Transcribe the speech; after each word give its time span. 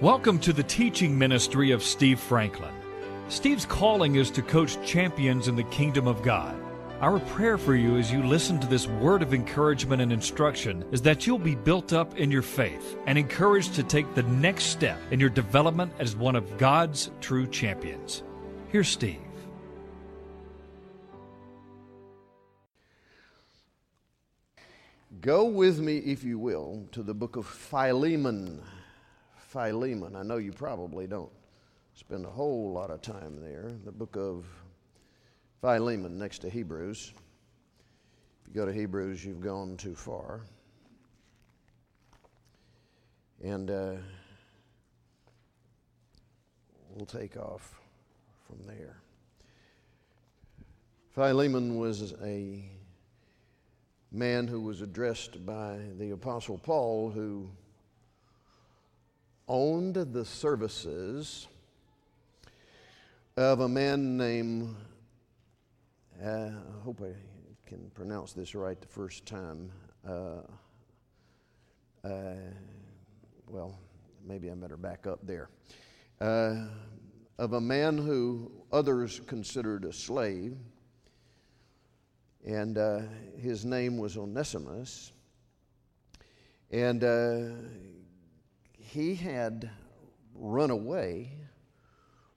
Welcome 0.00 0.40
to 0.40 0.52
the 0.52 0.64
teaching 0.64 1.16
ministry 1.16 1.70
of 1.70 1.80
Steve 1.80 2.18
Franklin. 2.18 2.74
Steve's 3.28 3.64
calling 3.64 4.16
is 4.16 4.28
to 4.32 4.42
coach 4.42 4.76
champions 4.84 5.46
in 5.46 5.54
the 5.54 5.62
kingdom 5.62 6.08
of 6.08 6.20
God. 6.20 6.60
Our 7.00 7.20
prayer 7.20 7.56
for 7.56 7.76
you 7.76 7.96
as 7.96 8.10
you 8.10 8.20
listen 8.24 8.58
to 8.58 8.66
this 8.66 8.88
word 8.88 9.22
of 9.22 9.32
encouragement 9.32 10.02
and 10.02 10.12
instruction 10.12 10.84
is 10.90 11.00
that 11.02 11.28
you'll 11.28 11.38
be 11.38 11.54
built 11.54 11.92
up 11.92 12.18
in 12.18 12.32
your 12.32 12.42
faith 12.42 12.98
and 13.06 13.16
encouraged 13.16 13.74
to 13.74 13.84
take 13.84 14.12
the 14.14 14.24
next 14.24 14.64
step 14.64 14.98
in 15.12 15.20
your 15.20 15.30
development 15.30 15.92
as 16.00 16.16
one 16.16 16.34
of 16.34 16.58
God's 16.58 17.12
true 17.20 17.46
champions. 17.46 18.24
Here's 18.70 18.88
Steve. 18.88 19.20
Go 25.20 25.44
with 25.44 25.78
me, 25.78 25.98
if 25.98 26.24
you 26.24 26.40
will, 26.40 26.84
to 26.90 27.04
the 27.04 27.14
book 27.14 27.36
of 27.36 27.46
Philemon. 27.46 28.60
Philemon. 29.54 30.16
I 30.16 30.24
know 30.24 30.38
you 30.38 30.50
probably 30.50 31.06
don't 31.06 31.30
spend 31.94 32.26
a 32.26 32.28
whole 32.28 32.72
lot 32.72 32.90
of 32.90 33.00
time 33.00 33.40
there. 33.40 33.70
The 33.84 33.92
book 33.92 34.16
of 34.16 34.44
Philemon 35.60 36.18
next 36.18 36.40
to 36.40 36.50
Hebrews. 36.50 37.12
If 38.42 38.48
you 38.48 38.52
go 38.52 38.66
to 38.66 38.72
Hebrews, 38.72 39.24
you've 39.24 39.40
gone 39.40 39.76
too 39.76 39.94
far. 39.94 40.40
And 43.44 43.70
uh, 43.70 43.92
we'll 46.90 47.06
take 47.06 47.36
off 47.36 47.80
from 48.48 48.58
there. 48.66 48.96
Philemon 51.14 51.78
was 51.78 52.12
a 52.24 52.64
man 54.10 54.48
who 54.48 54.60
was 54.60 54.80
addressed 54.80 55.46
by 55.46 55.78
the 55.96 56.10
Apostle 56.10 56.58
Paul, 56.58 57.12
who 57.12 57.48
owned 59.48 59.94
the 59.94 60.24
services 60.24 61.48
of 63.36 63.60
a 63.60 63.68
man 63.68 64.16
named, 64.16 64.74
uh, 66.24 66.28
I 66.28 66.82
hope 66.82 67.02
I 67.02 67.14
can 67.68 67.90
pronounce 67.94 68.32
this 68.32 68.54
right 68.54 68.80
the 68.80 68.86
first 68.86 69.26
time. 69.26 69.70
Uh, 70.06 70.42
uh, 72.04 72.34
well, 73.48 73.78
maybe 74.26 74.50
I 74.50 74.54
better 74.54 74.76
back 74.76 75.06
up 75.06 75.20
there. 75.26 75.48
Uh, 76.20 76.66
of 77.38 77.54
a 77.54 77.60
man 77.60 77.98
who 77.98 78.50
others 78.72 79.20
considered 79.26 79.84
a 79.84 79.92
slave 79.92 80.56
and 82.44 82.76
uh, 82.76 83.00
his 83.40 83.64
name 83.64 83.96
was 83.96 84.18
Onesimus. 84.18 85.12
And 86.70 87.02
uh, 87.02 87.38
he 88.94 89.16
had 89.16 89.68
run 90.36 90.70
away 90.70 91.32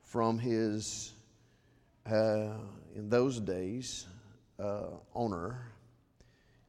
from 0.01 0.39
his, 0.39 1.13
uh, 2.07 2.53
in 2.95 3.09
those 3.09 3.39
days, 3.39 4.07
uh, 4.57 4.87
owner, 5.13 5.71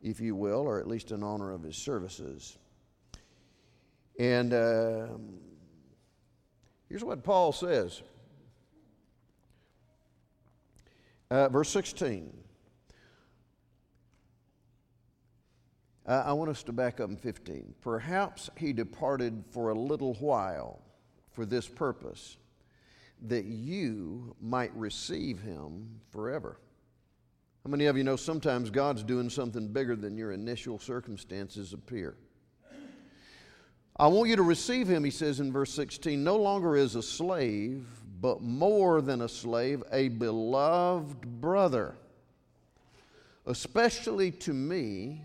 if 0.02 0.20
you 0.20 0.36
will, 0.36 0.60
or 0.60 0.78
at 0.78 0.86
least 0.86 1.10
an 1.10 1.24
owner 1.24 1.52
of 1.52 1.62
his 1.62 1.74
services. 1.74 2.58
And 4.18 4.52
um, 4.52 5.38
here's 6.90 7.02
what 7.02 7.24
Paul 7.24 7.52
says. 7.52 8.02
Uh, 11.30 11.48
verse 11.48 11.70
16. 11.70 12.30
Uh, 16.08 16.22
I 16.24 16.32
want 16.32 16.48
us 16.50 16.62
to 16.62 16.72
back 16.72 17.00
up 17.00 17.10
in 17.10 17.16
15. 17.18 17.74
Perhaps 17.82 18.48
he 18.56 18.72
departed 18.72 19.44
for 19.50 19.68
a 19.68 19.74
little 19.74 20.14
while 20.14 20.80
for 21.32 21.44
this 21.44 21.68
purpose, 21.68 22.38
that 23.26 23.44
you 23.44 24.34
might 24.40 24.74
receive 24.74 25.38
him 25.40 26.00
forever. 26.10 26.58
How 27.62 27.70
many 27.70 27.84
of 27.86 27.98
you 27.98 28.04
know 28.04 28.16
sometimes 28.16 28.70
God's 28.70 29.02
doing 29.02 29.28
something 29.28 29.68
bigger 29.68 29.96
than 29.96 30.16
your 30.16 30.32
initial 30.32 30.78
circumstances 30.78 31.74
appear? 31.74 32.16
I 33.98 34.06
want 34.06 34.30
you 34.30 34.36
to 34.36 34.42
receive 34.42 34.88
him, 34.88 35.04
he 35.04 35.10
says 35.10 35.40
in 35.40 35.52
verse 35.52 35.74
16, 35.74 36.24
no 36.24 36.36
longer 36.36 36.74
as 36.76 36.94
a 36.94 37.02
slave, 37.02 37.86
but 38.20 38.40
more 38.40 39.02
than 39.02 39.20
a 39.20 39.28
slave, 39.28 39.82
a 39.92 40.08
beloved 40.08 41.40
brother, 41.42 41.96
especially 43.44 44.30
to 44.30 44.54
me 44.54 45.20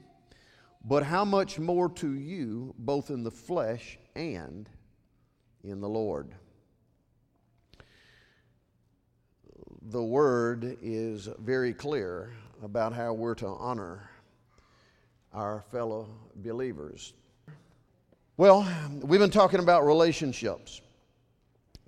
but 0.84 1.04
how 1.04 1.24
much 1.24 1.60
more 1.60 1.90
to 1.90 2.14
you, 2.14 2.74
both 2.78 3.10
in 3.10 3.24
the 3.24 3.32
flesh 3.32 3.98
and 4.16 4.70
in 5.64 5.80
the 5.80 5.90
Lord? 5.90 6.34
The 9.90 10.04
word 10.04 10.78
is 10.82 11.30
very 11.40 11.74
clear 11.74 12.34
about 12.62 12.94
how 12.94 13.14
we're 13.14 13.36
to 13.36 13.48
honor 13.48 14.10
our 15.34 15.64
fellow 15.72 16.08
believers. 16.36 17.14
Well, 18.38 18.68
we've 19.02 19.20
been 19.20 19.30
talking 19.30 19.60
about 19.60 19.86
relationships. 19.86 20.82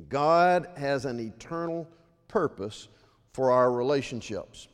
God 0.09 0.67
has 0.77 1.05
an 1.05 1.19
eternal 1.19 1.87
purpose 2.27 2.87
for 3.33 3.51
our 3.51 3.71
relationships. 3.71 4.67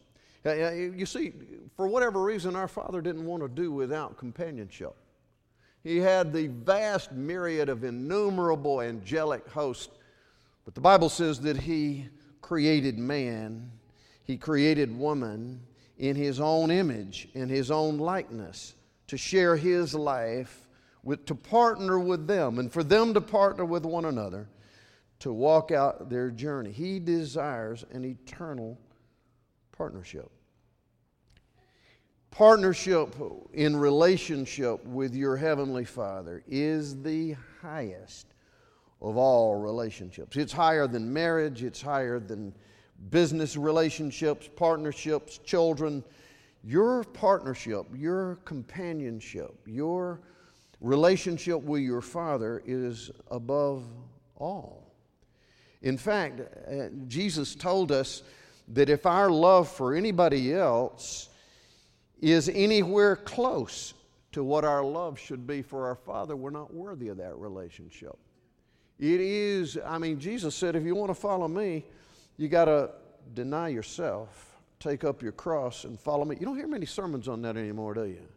You 0.43 1.05
see, 1.05 1.33
for 1.75 1.87
whatever 1.87 2.21
reason, 2.21 2.55
our 2.55 2.67
Father 2.67 3.01
didn't 3.01 3.25
want 3.25 3.43
to 3.43 3.49
do 3.49 3.71
without 3.71 4.17
companionship. 4.17 4.95
He 5.83 5.97
had 5.97 6.31
the 6.31 6.47
vast 6.47 7.11
myriad 7.11 7.69
of 7.69 7.83
innumerable 7.83 8.81
angelic 8.81 9.47
hosts, 9.47 9.93
but 10.65 10.75
the 10.75 10.81
Bible 10.81 11.09
says 11.09 11.39
that 11.41 11.57
He 11.57 12.07
created 12.41 12.97
man, 12.97 13.71
He 14.23 14.37
created 14.37 14.95
woman 14.95 15.61
in 15.97 16.15
His 16.15 16.39
own 16.39 16.71
image, 16.71 17.29
in 17.33 17.49
His 17.49 17.71
own 17.71 17.97
likeness, 17.97 18.75
to 19.07 19.17
share 19.17 19.55
His 19.55 19.93
life, 19.95 20.67
with, 21.03 21.25
to 21.25 21.35
partner 21.35 21.99
with 21.99 22.27
them, 22.27 22.59
and 22.59 22.71
for 22.71 22.83
them 22.83 23.13
to 23.15 23.21
partner 23.21 23.65
with 23.65 23.85
one 23.85 24.05
another 24.05 24.47
to 25.19 25.31
walk 25.31 25.71
out 25.71 26.09
their 26.09 26.29
journey. 26.29 26.71
He 26.71 26.99
desires 26.99 27.85
an 27.91 28.05
eternal 28.05 28.77
partnership. 29.81 30.29
Partnership 32.29 33.15
in 33.51 33.75
relationship 33.75 34.85
with 34.85 35.15
your 35.15 35.35
Heavenly 35.35 35.85
Father 35.85 36.43
is 36.47 37.01
the 37.01 37.35
highest 37.63 38.27
of 39.01 39.17
all 39.17 39.55
relationships. 39.55 40.37
It's 40.37 40.53
higher 40.53 40.85
than 40.85 41.11
marriage, 41.11 41.63
it's 41.63 41.81
higher 41.81 42.19
than 42.19 42.53
business 43.09 43.57
relationships, 43.57 44.47
partnerships, 44.55 45.39
children. 45.39 46.03
Your 46.63 47.03
partnership, 47.03 47.87
your 47.95 48.35
companionship, 48.45 49.55
your 49.65 50.21
relationship 50.79 51.59
with 51.59 51.81
your 51.81 52.01
Father 52.01 52.61
is 52.67 53.09
above 53.31 53.87
all. 54.37 54.93
In 55.81 55.97
fact, 55.97 56.39
uh, 56.39 56.89
Jesus 57.07 57.55
told 57.55 57.91
us 57.91 58.21
that 58.69 58.89
if 58.89 59.05
our 59.05 59.29
love 59.29 59.69
for 59.69 59.95
anybody 59.95 60.53
else 60.53 61.29
is 62.21 62.49
anywhere 62.49 63.15
close 63.15 63.93
to 64.31 64.43
what 64.43 64.63
our 64.63 64.83
love 64.83 65.19
should 65.19 65.45
be 65.45 65.61
for 65.61 65.87
our 65.87 65.95
Father, 65.95 66.35
we're 66.35 66.49
not 66.49 66.73
worthy 66.73 67.09
of 67.09 67.17
that 67.17 67.35
relationship. 67.35 68.17
It 68.99 69.19
is, 69.19 69.77
I 69.85 69.97
mean, 69.97 70.19
Jesus 70.19 70.55
said, 70.55 70.75
if 70.75 70.83
you 70.83 70.95
want 70.95 71.09
to 71.09 71.15
follow 71.15 71.47
me, 71.47 71.83
you 72.37 72.47
got 72.47 72.65
to 72.65 72.91
deny 73.33 73.69
yourself, 73.69 74.55
take 74.79 75.03
up 75.03 75.21
your 75.21 75.31
cross, 75.31 75.83
and 75.83 75.99
follow 75.99 76.23
me. 76.23 76.37
You 76.39 76.45
don't 76.45 76.55
hear 76.55 76.67
many 76.67 76.85
sermons 76.85 77.27
on 77.27 77.41
that 77.41 77.57
anymore, 77.57 77.93
do 77.93 78.05
you? 78.05 78.27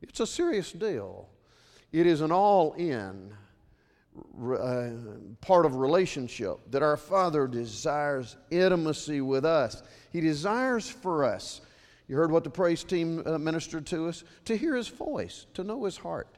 It's 0.00 0.20
a 0.20 0.26
serious 0.26 0.72
deal. 0.72 1.28
It 1.92 2.06
is 2.06 2.22
an 2.22 2.32
all 2.32 2.72
in 2.72 3.32
uh, 4.14 4.90
part 5.40 5.64
of 5.64 5.76
relationship 5.76 6.58
that 6.70 6.82
our 6.82 6.96
Father 6.96 7.46
desires 7.46 8.36
intimacy 8.50 9.20
with 9.20 9.44
us. 9.44 9.82
He 10.12 10.20
desires 10.20 10.88
for 10.90 11.24
us. 11.24 11.62
You 12.08 12.16
heard 12.16 12.30
what 12.30 12.44
the 12.44 12.50
praise 12.50 12.84
team 12.84 13.22
uh, 13.24 13.38
ministered 13.38 13.86
to 13.86 14.08
us? 14.08 14.24
To 14.46 14.56
hear 14.56 14.76
His 14.76 14.88
voice, 14.88 15.46
to 15.54 15.64
know 15.64 15.84
His 15.84 15.96
heart. 15.96 16.28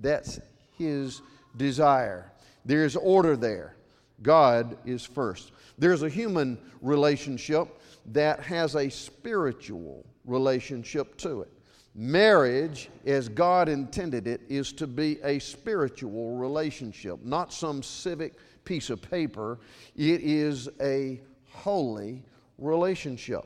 That's 0.00 0.40
His 0.78 1.22
desire. 1.56 2.30
There's 2.64 2.94
order 2.96 3.36
there. 3.36 3.74
God 4.22 4.76
is 4.84 5.04
first. 5.04 5.52
There's 5.78 6.02
a 6.02 6.08
human 6.08 6.58
relationship 6.80 7.68
that 8.06 8.40
has 8.40 8.76
a 8.76 8.88
spiritual 8.88 10.04
relationship 10.24 11.16
to 11.18 11.40
it. 11.40 11.52
Marriage, 11.94 12.88
as 13.04 13.28
God 13.28 13.68
intended 13.68 14.26
it, 14.26 14.42
is 14.48 14.72
to 14.74 14.86
be 14.86 15.18
a 15.22 15.38
spiritual 15.38 16.36
relationship, 16.36 17.18
not 17.24 17.52
some 17.52 17.82
civic 17.82 18.34
piece 18.64 18.90
of 18.90 19.02
paper. 19.02 19.58
It 19.96 20.20
is 20.20 20.68
a 20.80 21.20
holy 21.50 22.22
relationship. 22.58 23.44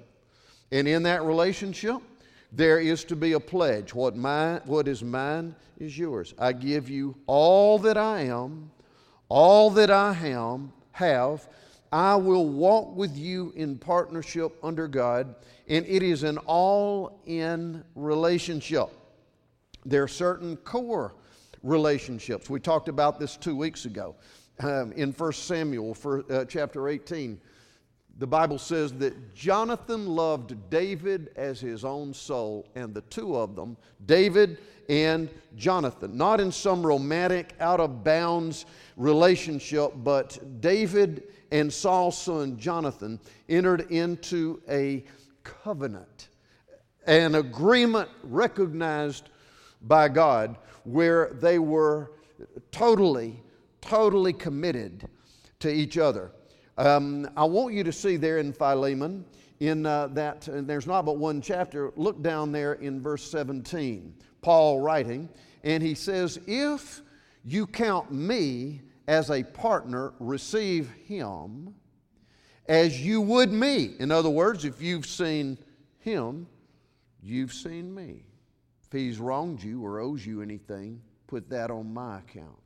And 0.72 0.86
in 0.86 1.02
that 1.04 1.22
relationship, 1.22 1.98
there 2.52 2.78
is 2.78 3.04
to 3.04 3.16
be 3.16 3.32
a 3.32 3.40
pledge. 3.40 3.94
What, 3.94 4.16
mine, 4.16 4.60
what 4.64 4.88
is 4.88 5.02
mine 5.02 5.54
is 5.78 5.98
yours. 5.98 6.34
I 6.38 6.52
give 6.52 6.88
you 6.88 7.16
all 7.26 7.78
that 7.80 7.96
I 7.96 8.22
am, 8.22 8.70
all 9.28 9.70
that 9.70 9.90
I 9.90 10.14
am, 10.26 10.72
have, 10.92 11.48
I 11.94 12.16
will 12.16 12.48
walk 12.48 12.96
with 12.96 13.16
you 13.16 13.52
in 13.54 13.78
partnership 13.78 14.56
under 14.64 14.88
God, 14.88 15.36
and 15.68 15.86
it 15.86 16.02
is 16.02 16.24
an 16.24 16.38
all 16.38 17.20
in 17.24 17.84
relationship. 17.94 18.88
There 19.86 20.02
are 20.02 20.08
certain 20.08 20.56
core 20.56 21.14
relationships. 21.62 22.50
We 22.50 22.58
talked 22.58 22.88
about 22.88 23.20
this 23.20 23.36
two 23.36 23.54
weeks 23.54 23.84
ago 23.84 24.16
um, 24.58 24.90
in 24.94 25.12
1 25.12 25.32
Samuel 25.34 25.94
for, 25.94 26.24
uh, 26.32 26.44
chapter 26.46 26.88
18. 26.88 27.40
The 28.18 28.26
Bible 28.26 28.58
says 28.58 28.92
that 28.94 29.32
Jonathan 29.32 30.08
loved 30.08 30.68
David 30.70 31.30
as 31.36 31.60
his 31.60 31.84
own 31.84 32.12
soul, 32.12 32.66
and 32.74 32.92
the 32.92 33.02
two 33.02 33.36
of 33.36 33.54
them, 33.54 33.76
David 34.04 34.58
and 34.88 35.28
Jonathan, 35.54 36.16
not 36.16 36.40
in 36.40 36.50
some 36.50 36.84
romantic, 36.84 37.54
out 37.60 37.78
of 37.78 38.02
bounds 38.02 38.66
relationship, 38.96 39.92
but 40.02 40.60
David 40.60 41.22
and 41.50 41.72
Saul's 41.72 42.18
son 42.18 42.58
Jonathan 42.58 43.20
entered 43.48 43.90
into 43.90 44.62
a 44.68 45.04
covenant, 45.42 46.28
an 47.06 47.34
agreement 47.34 48.08
recognized 48.22 49.28
by 49.82 50.08
God 50.08 50.56
where 50.84 51.30
they 51.40 51.58
were 51.58 52.12
totally, 52.70 53.42
totally 53.80 54.32
committed 54.32 55.08
to 55.60 55.72
each 55.72 55.98
other. 55.98 56.30
Um, 56.76 57.28
I 57.36 57.44
want 57.44 57.74
you 57.74 57.84
to 57.84 57.92
see 57.92 58.16
there 58.16 58.38
in 58.38 58.52
Philemon, 58.52 59.24
in 59.60 59.86
uh, 59.86 60.08
that, 60.08 60.48
there's 60.50 60.86
not 60.86 61.04
but 61.04 61.16
one 61.16 61.40
chapter, 61.40 61.92
look 61.96 62.22
down 62.22 62.52
there 62.52 62.74
in 62.74 63.00
verse 63.00 63.22
17. 63.30 64.14
Paul 64.42 64.80
writing, 64.80 65.28
and 65.62 65.82
he 65.82 65.94
says, 65.94 66.38
If 66.46 67.00
you 67.44 67.66
count 67.66 68.12
me 68.12 68.82
as 69.06 69.30
a 69.30 69.42
partner, 69.42 70.14
receive 70.18 70.90
him 71.06 71.74
as 72.66 73.04
you 73.04 73.20
would 73.20 73.52
me. 73.52 73.94
In 73.98 74.10
other 74.10 74.30
words, 74.30 74.64
if 74.64 74.80
you've 74.80 75.06
seen 75.06 75.58
him, 75.98 76.46
you've 77.22 77.52
seen 77.52 77.94
me. 77.94 78.24
If 78.84 78.92
he's 78.92 79.18
wronged 79.18 79.62
you 79.62 79.84
or 79.84 80.00
owes 80.00 80.24
you 80.24 80.40
anything, 80.40 81.00
put 81.26 81.48
that 81.50 81.70
on 81.70 81.92
my 81.92 82.18
account. 82.18 82.58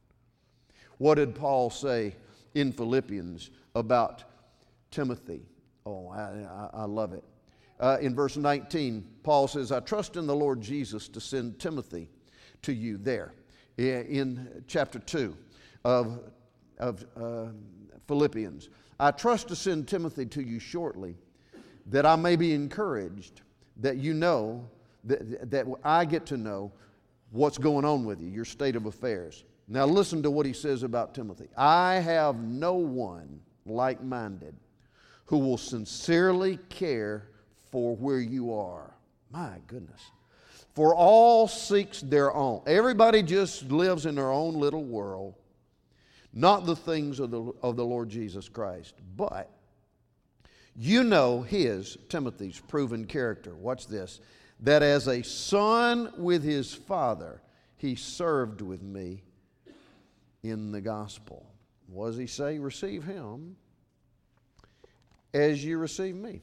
What 0.99 1.17
did 1.17 1.35
Paul 1.35 1.70
say 1.70 2.14
in 2.55 2.73
Philippians 2.73 3.50
about 3.75 4.25
Timothy? 4.91 5.43
Oh, 5.87 6.08
I, 6.08 6.81
I, 6.82 6.84
love 6.84 7.12
it. 7.12 7.25
Uh, 7.81 7.99
in 8.00 8.14
verse 8.14 8.37
19, 8.37 9.06
Paul 9.23 9.49
says, 9.49 9.73
I 9.73 9.81
trust 9.81 10.17
in 10.17 10.26
the 10.26 10.34
Lord 10.34 10.61
Jesus 10.61 11.08
to 11.08 11.20
send 11.20 11.58
Timothy 11.58 12.08
to 12.62 12.73
you 12.73 12.99
there. 12.99 13.32
In 13.79 14.64
chapter 14.67 14.99
2 14.99 15.37
of, 15.84 16.20
of 16.78 17.04
uh, 17.16 17.46
Philippians, 18.06 18.69
I 19.00 19.10
trust 19.10 19.48
to 19.48 19.56
send 19.56 19.88
Timothy 19.88 20.26
to 20.26 20.42
you 20.42 20.58
shortly, 20.58 21.16
that 21.86 22.04
I 22.04 22.16
may 22.16 22.36
be 22.36 22.52
encouraged, 22.52 23.42
that 23.76 23.96
you 23.96 24.14
know, 24.14 24.69
that, 25.04 25.50
that 25.50 25.66
I 25.84 26.04
get 26.04 26.26
to 26.26 26.36
know 26.36 26.72
what's 27.30 27.58
going 27.58 27.84
on 27.84 28.04
with 28.04 28.20
you, 28.20 28.28
your 28.28 28.44
state 28.44 28.76
of 28.76 28.86
affairs. 28.86 29.44
Now, 29.69 29.84
listen 29.84 30.22
to 30.22 30.30
what 30.30 30.46
he 30.46 30.52
says 30.52 30.82
about 30.82 31.14
Timothy. 31.14 31.48
I 31.56 31.96
have 31.96 32.36
no 32.36 32.74
one 32.74 33.40
like 33.66 34.02
minded 34.02 34.56
who 35.26 35.38
will 35.38 35.58
sincerely 35.58 36.58
care 36.70 37.28
for 37.70 37.94
where 37.96 38.19
you 38.19 38.54
are. 38.54 38.94
My 39.31 39.58
goodness. 39.66 40.00
For 40.74 40.94
all 40.94 41.46
seeks 41.48 42.00
their 42.00 42.32
own. 42.32 42.62
Everybody 42.66 43.22
just 43.22 43.70
lives 43.70 44.06
in 44.06 44.14
their 44.14 44.31
own 44.31 44.54
little 44.54 44.84
world, 44.84 45.34
not 46.32 46.66
the 46.66 46.76
things 46.76 47.20
of 47.20 47.30
the, 47.30 47.52
of 47.62 47.76
the 47.76 47.84
Lord 47.84 48.08
Jesus 48.08 48.48
Christ. 48.48 48.94
But 49.16 49.50
you 50.76 51.02
know 51.02 51.42
his, 51.42 51.96
Timothy's, 52.08 52.60
proven 52.69 53.06
character. 53.06 53.54
Watch 53.54 53.86
this. 53.86 54.20
That 54.60 54.82
as 54.82 55.06
a 55.08 55.22
son 55.22 56.12
with 56.16 56.42
his 56.42 56.75
father, 56.75 57.40
he 57.76 57.94
served 57.94 58.60
with 58.60 58.82
me 58.82 59.22
in 60.42 60.72
the 60.72 60.80
gospel. 60.80 61.46
What 61.86 62.08
does 62.08 62.16
he 62.16 62.26
say? 62.26 62.58
Receive 62.58 63.04
him 63.04 63.56
as 65.32 65.64
you 65.64 65.78
receive 65.78 66.14
me. 66.14 66.42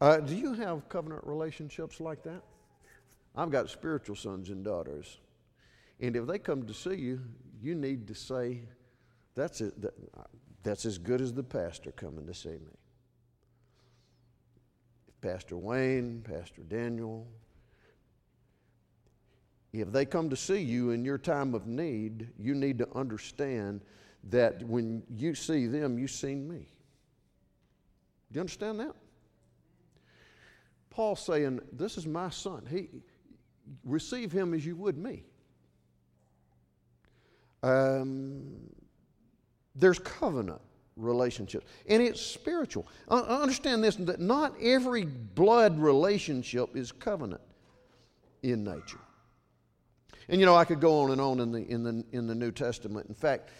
Uh, 0.00 0.18
do 0.18 0.34
you 0.34 0.54
have 0.54 0.88
covenant 0.88 1.22
relationships 1.24 2.00
like 2.00 2.22
that? 2.24 2.42
I've 3.36 3.50
got 3.50 3.70
spiritual 3.70 4.16
sons 4.16 4.50
and 4.50 4.64
daughters. 4.64 5.18
And 6.02 6.16
if 6.16 6.26
they 6.26 6.38
come 6.38 6.66
to 6.66 6.74
see 6.74 6.96
you, 6.96 7.20
you 7.62 7.76
need 7.76 8.08
to 8.08 8.14
say, 8.14 8.62
that's, 9.36 9.60
it, 9.60 9.80
that, 9.80 9.94
that's 10.64 10.84
as 10.84 10.98
good 10.98 11.20
as 11.20 11.32
the 11.32 11.44
pastor 11.44 11.92
coming 11.92 12.26
to 12.26 12.34
see 12.34 12.50
me. 12.50 12.76
If 15.08 15.20
Pastor 15.20 15.56
Wayne, 15.56 16.22
Pastor 16.28 16.62
Daniel, 16.62 17.28
if 19.72 19.92
they 19.92 20.04
come 20.04 20.28
to 20.28 20.36
see 20.36 20.60
you 20.60 20.90
in 20.90 21.04
your 21.04 21.18
time 21.18 21.54
of 21.54 21.68
need, 21.68 22.28
you 22.36 22.54
need 22.54 22.78
to 22.78 22.88
understand 22.96 23.80
that 24.24 24.60
when 24.64 25.04
you 25.08 25.36
see 25.36 25.66
them, 25.68 25.98
you've 25.98 26.10
seen 26.10 26.48
me. 26.48 26.66
Do 28.32 28.38
you 28.38 28.40
understand 28.40 28.80
that? 28.80 28.94
Paul 30.90 31.14
saying, 31.14 31.60
This 31.72 31.96
is 31.96 32.06
my 32.06 32.28
son. 32.28 32.66
He, 32.68 32.88
receive 33.84 34.32
him 34.32 34.52
as 34.52 34.66
you 34.66 34.74
would 34.76 34.98
me. 34.98 35.24
Um, 37.62 38.70
there's 39.74 39.98
covenant 39.98 40.60
relationships, 40.96 41.66
and 41.88 42.02
it's 42.02 42.20
spiritual. 42.20 42.86
I 43.08 43.18
understand 43.18 43.82
this 43.82 43.96
that 43.96 44.20
not 44.20 44.54
every 44.60 45.04
blood 45.04 45.78
relationship 45.78 46.76
is 46.76 46.92
covenant 46.92 47.40
in 48.42 48.64
nature. 48.64 49.00
And 50.28 50.40
you 50.40 50.46
know, 50.46 50.54
I 50.54 50.64
could 50.64 50.80
go 50.80 51.02
on 51.02 51.10
and 51.10 51.20
on 51.20 51.40
in 51.40 51.52
the, 51.52 51.66
in 51.68 51.82
the, 51.82 52.04
in 52.12 52.26
the 52.26 52.34
New 52.34 52.52
Testament. 52.52 53.06
In 53.08 53.14
fact, 53.14 53.50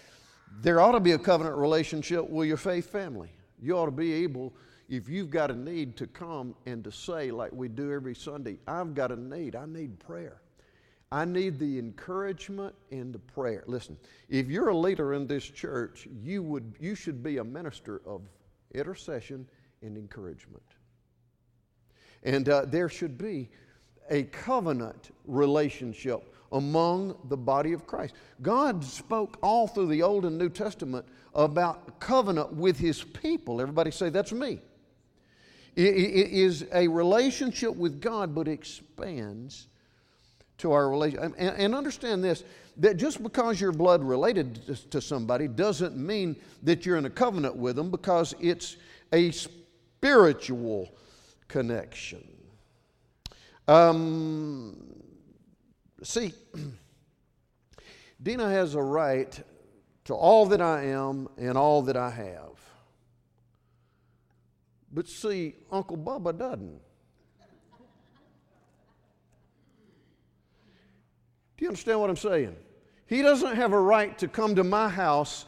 there 0.60 0.81
ought 0.81 0.93
to 0.93 1.00
be 1.00 1.12
a 1.12 1.19
covenant 1.19 1.56
relationship 1.56 2.28
with 2.28 2.49
your 2.49 2.56
faith 2.56 2.90
family. 2.90 3.31
You 3.60 3.76
ought 3.78 3.87
to 3.87 3.93
be 3.93 4.12
able 4.25 4.52
if 4.93 5.08
you've 5.08 5.31
got 5.31 5.50
a 5.50 5.54
need 5.54 5.96
to 5.96 6.06
come 6.06 6.54
and 6.66 6.84
to 6.84 6.93
say, 6.93 7.31
like 7.31 7.50
we 7.50 7.66
do 7.66 7.90
every 7.90 8.14
Sunday, 8.14 8.58
I've 8.69 8.94
got 8.94 9.10
a 9.10 9.16
need, 9.16 9.56
I 9.56 9.64
need 9.64 9.99
prayer. 9.99 10.42
I 11.12 11.26
need 11.26 11.59
the 11.59 11.79
encouragement 11.79 12.75
and 12.91 13.12
the 13.12 13.19
prayer. 13.19 13.64
Listen, 13.67 13.99
if 14.31 14.49
you're 14.49 14.70
a 14.70 14.76
leader 14.76 15.12
in 15.12 15.26
this 15.26 15.44
church, 15.44 16.09
you, 16.23 16.42
would, 16.42 16.73
you 16.81 16.95
should 16.95 17.23
be 17.23 17.37
a 17.37 17.45
minister 17.45 18.00
of 18.07 18.23
intercession 18.75 19.47
and 19.83 19.99
encouragement. 19.99 20.62
And 22.23 22.49
uh, 22.49 22.64
there 22.64 22.88
should 22.88 23.19
be 23.19 23.50
a 24.09 24.23
covenant 24.23 25.11
relationship 25.26 26.35
among 26.50 27.19
the 27.28 27.37
body 27.37 27.75
of 27.75 27.87
Christ. 27.87 28.14
God 28.40 28.83
spoke 28.83 29.37
all 29.42 29.69
through 29.69 29.88
the 29.88 30.02
Old 30.02 30.25
and 30.25 30.38
New 30.38 30.49
Testament 30.49 31.04
about 31.35 32.00
covenant 32.00 32.54
with 32.54 32.78
His 32.78 33.04
people. 33.04 33.61
Everybody 33.61 33.90
say, 33.90 34.09
That's 34.09 34.33
me. 34.33 34.61
It 35.76 35.85
is 36.31 36.66
a 36.73 36.88
relationship 36.88 37.76
with 37.76 38.00
God, 38.00 38.35
but 38.35 38.49
expands 38.49 39.69
to 40.62 40.73
our 40.73 40.88
relation. 40.88 41.35
And 41.37 41.75
understand 41.75 42.25
this 42.25 42.45
that 42.78 42.97
just 42.97 43.23
because 43.23 43.61
you're 43.61 43.73
blood 43.73 44.02
related 44.02 44.90
to 44.90 45.00
somebody 45.00 45.47
doesn't 45.47 45.97
mean 45.97 46.37
that 46.62 46.87
you're 46.87 46.97
in 46.97 47.04
a 47.04 47.11
covenant 47.11 47.54
with 47.57 47.76
them 47.76 47.90
because 47.90 48.35
it's 48.40 48.76
a 49.12 49.31
spiritual 49.31 50.88
connection. 51.49 52.26
Um, 53.69 54.76
see, 56.02 56.33
Dina 58.23 58.49
has 58.49 58.75
a 58.75 58.83
right 58.83 59.38
to 60.04 60.14
all 60.14 60.47
that 60.47 60.62
I 60.62 60.85
am 60.85 61.28
and 61.37 61.59
all 61.59 61.83
that 61.83 61.97
I 61.97 62.11
have. 62.11 62.52
But 64.92 65.09
see, 65.09 65.57
Uncle 65.71 65.97
Bubba 65.97 66.37
doesn't. 66.38 66.81
Do 71.62 71.66
you 71.66 71.71
understand 71.71 72.00
what 72.00 72.11
I'm 72.11 72.16
saying? 72.16 72.57
He 73.07 73.23
doesn't 73.23 73.54
have 73.54 73.73
a 73.73 73.81
right 73.81 74.19
to 74.19 74.26
come 74.26 74.57
to 74.57 74.64
my 74.64 74.88
house 74.88 75.45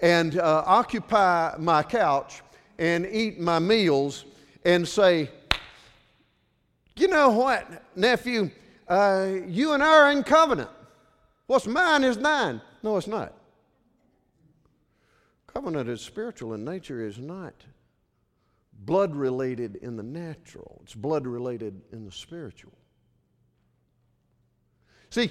and 0.00 0.38
uh, 0.38 0.62
occupy 0.64 1.54
my 1.58 1.82
couch 1.82 2.40
and 2.78 3.04
eat 3.04 3.38
my 3.38 3.58
meals 3.58 4.24
and 4.64 4.88
say, 4.88 5.28
you 6.96 7.08
know 7.08 7.28
what, 7.28 7.84
nephew, 7.94 8.50
uh, 8.88 9.32
you 9.46 9.74
and 9.74 9.82
I 9.82 10.04
are 10.04 10.12
in 10.12 10.22
covenant. 10.22 10.70
What's 11.46 11.66
mine 11.66 12.04
is 12.04 12.16
thine. 12.16 12.62
No, 12.82 12.96
it's 12.96 13.06
not. 13.06 13.34
Covenant 15.46 15.90
is 15.90 16.00
spiritual 16.00 16.54
in 16.54 16.64
nature, 16.64 17.06
is 17.06 17.18
not 17.18 17.52
blood 18.72 19.14
related 19.14 19.76
in 19.76 19.98
the 19.98 20.02
natural, 20.02 20.80
it's 20.84 20.94
blood 20.94 21.26
related 21.26 21.82
in 21.92 22.06
the 22.06 22.12
spiritual. 22.12 22.72
See, 25.14 25.30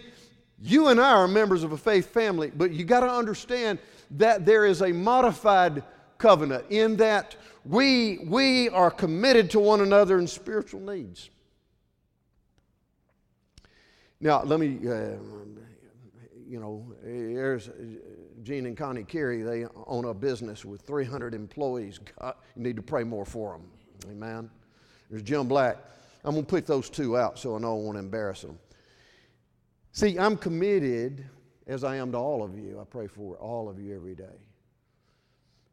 You 0.61 0.87
and 0.87 1.01
I 1.01 1.11
are 1.11 1.27
members 1.27 1.65
of 1.65 1.73
a 1.73 1.77
faith 1.77 2.13
family, 2.13 2.49
but 2.55 2.71
you 2.71 2.85
got 2.85 3.01
to 3.01 3.11
understand 3.11 3.79
that 4.11 4.45
there 4.45 4.65
is 4.65 4.81
a 4.81 4.93
modified 4.93 5.83
covenant 6.17 6.63
in 6.69 6.95
that 6.97 7.35
we, 7.65 8.19
we 8.19 8.69
are 8.69 8.89
committed 8.89 9.49
to 9.49 9.59
one 9.59 9.81
another 9.81 10.19
in 10.19 10.27
spiritual 10.27 10.79
needs. 10.79 11.29
Now, 14.21 14.43
let 14.43 14.61
me, 14.61 14.79
uh, 14.87 15.17
you 16.47 16.61
know, 16.61 16.85
there's 17.03 17.69
Gene 18.41 18.67
and 18.67 18.77
Connie 18.77 19.03
Carey, 19.03 19.41
they 19.41 19.65
own 19.85 20.05
a 20.05 20.13
business 20.13 20.63
with 20.63 20.79
300 20.83 21.33
employees. 21.33 21.99
God, 22.21 22.35
you 22.55 22.63
need 22.63 22.77
to 22.77 22.81
pray 22.81 23.03
more 23.03 23.25
for 23.25 23.57
them. 23.57 23.67
Amen. 24.09 24.49
There's 25.09 25.23
Jim 25.23 25.45
Black. 25.49 25.75
I'm 26.23 26.35
going 26.35 26.45
to 26.45 26.55
pick 26.55 26.65
those 26.65 26.89
two 26.89 27.17
out 27.17 27.37
so 27.37 27.57
I 27.57 27.59
know 27.59 27.77
I 27.77 27.81
won't 27.81 27.97
embarrass 27.97 28.43
them. 28.43 28.57
See, 29.95 30.17
I'm 30.17 30.37
committed, 30.37 31.23
as 31.67 31.83
I 31.83 31.97
am 31.97 32.11
to 32.13 32.17
all 32.17 32.43
of 32.43 32.57
you. 32.57 32.79
I 32.81 32.83
pray 32.83 33.05
for 33.05 33.35
all 33.35 33.69
of 33.69 33.79
you 33.79 33.95
every 33.95 34.15
day. 34.15 34.39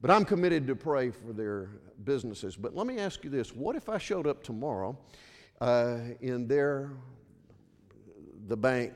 But 0.02 0.10
I'm 0.10 0.26
committed 0.26 0.66
to 0.66 0.76
pray 0.76 1.10
for 1.10 1.32
their 1.32 1.70
businesses. 2.04 2.54
But 2.54 2.76
let 2.76 2.86
me 2.86 2.98
ask 2.98 3.24
you 3.24 3.30
this 3.30 3.54
what 3.54 3.76
if 3.76 3.88
I 3.88 3.96
showed 3.96 4.26
up 4.26 4.42
tomorrow 4.42 4.94
uh, 5.58 6.00
in 6.20 6.46
their, 6.46 6.90
the 8.46 8.58
bank 8.58 8.92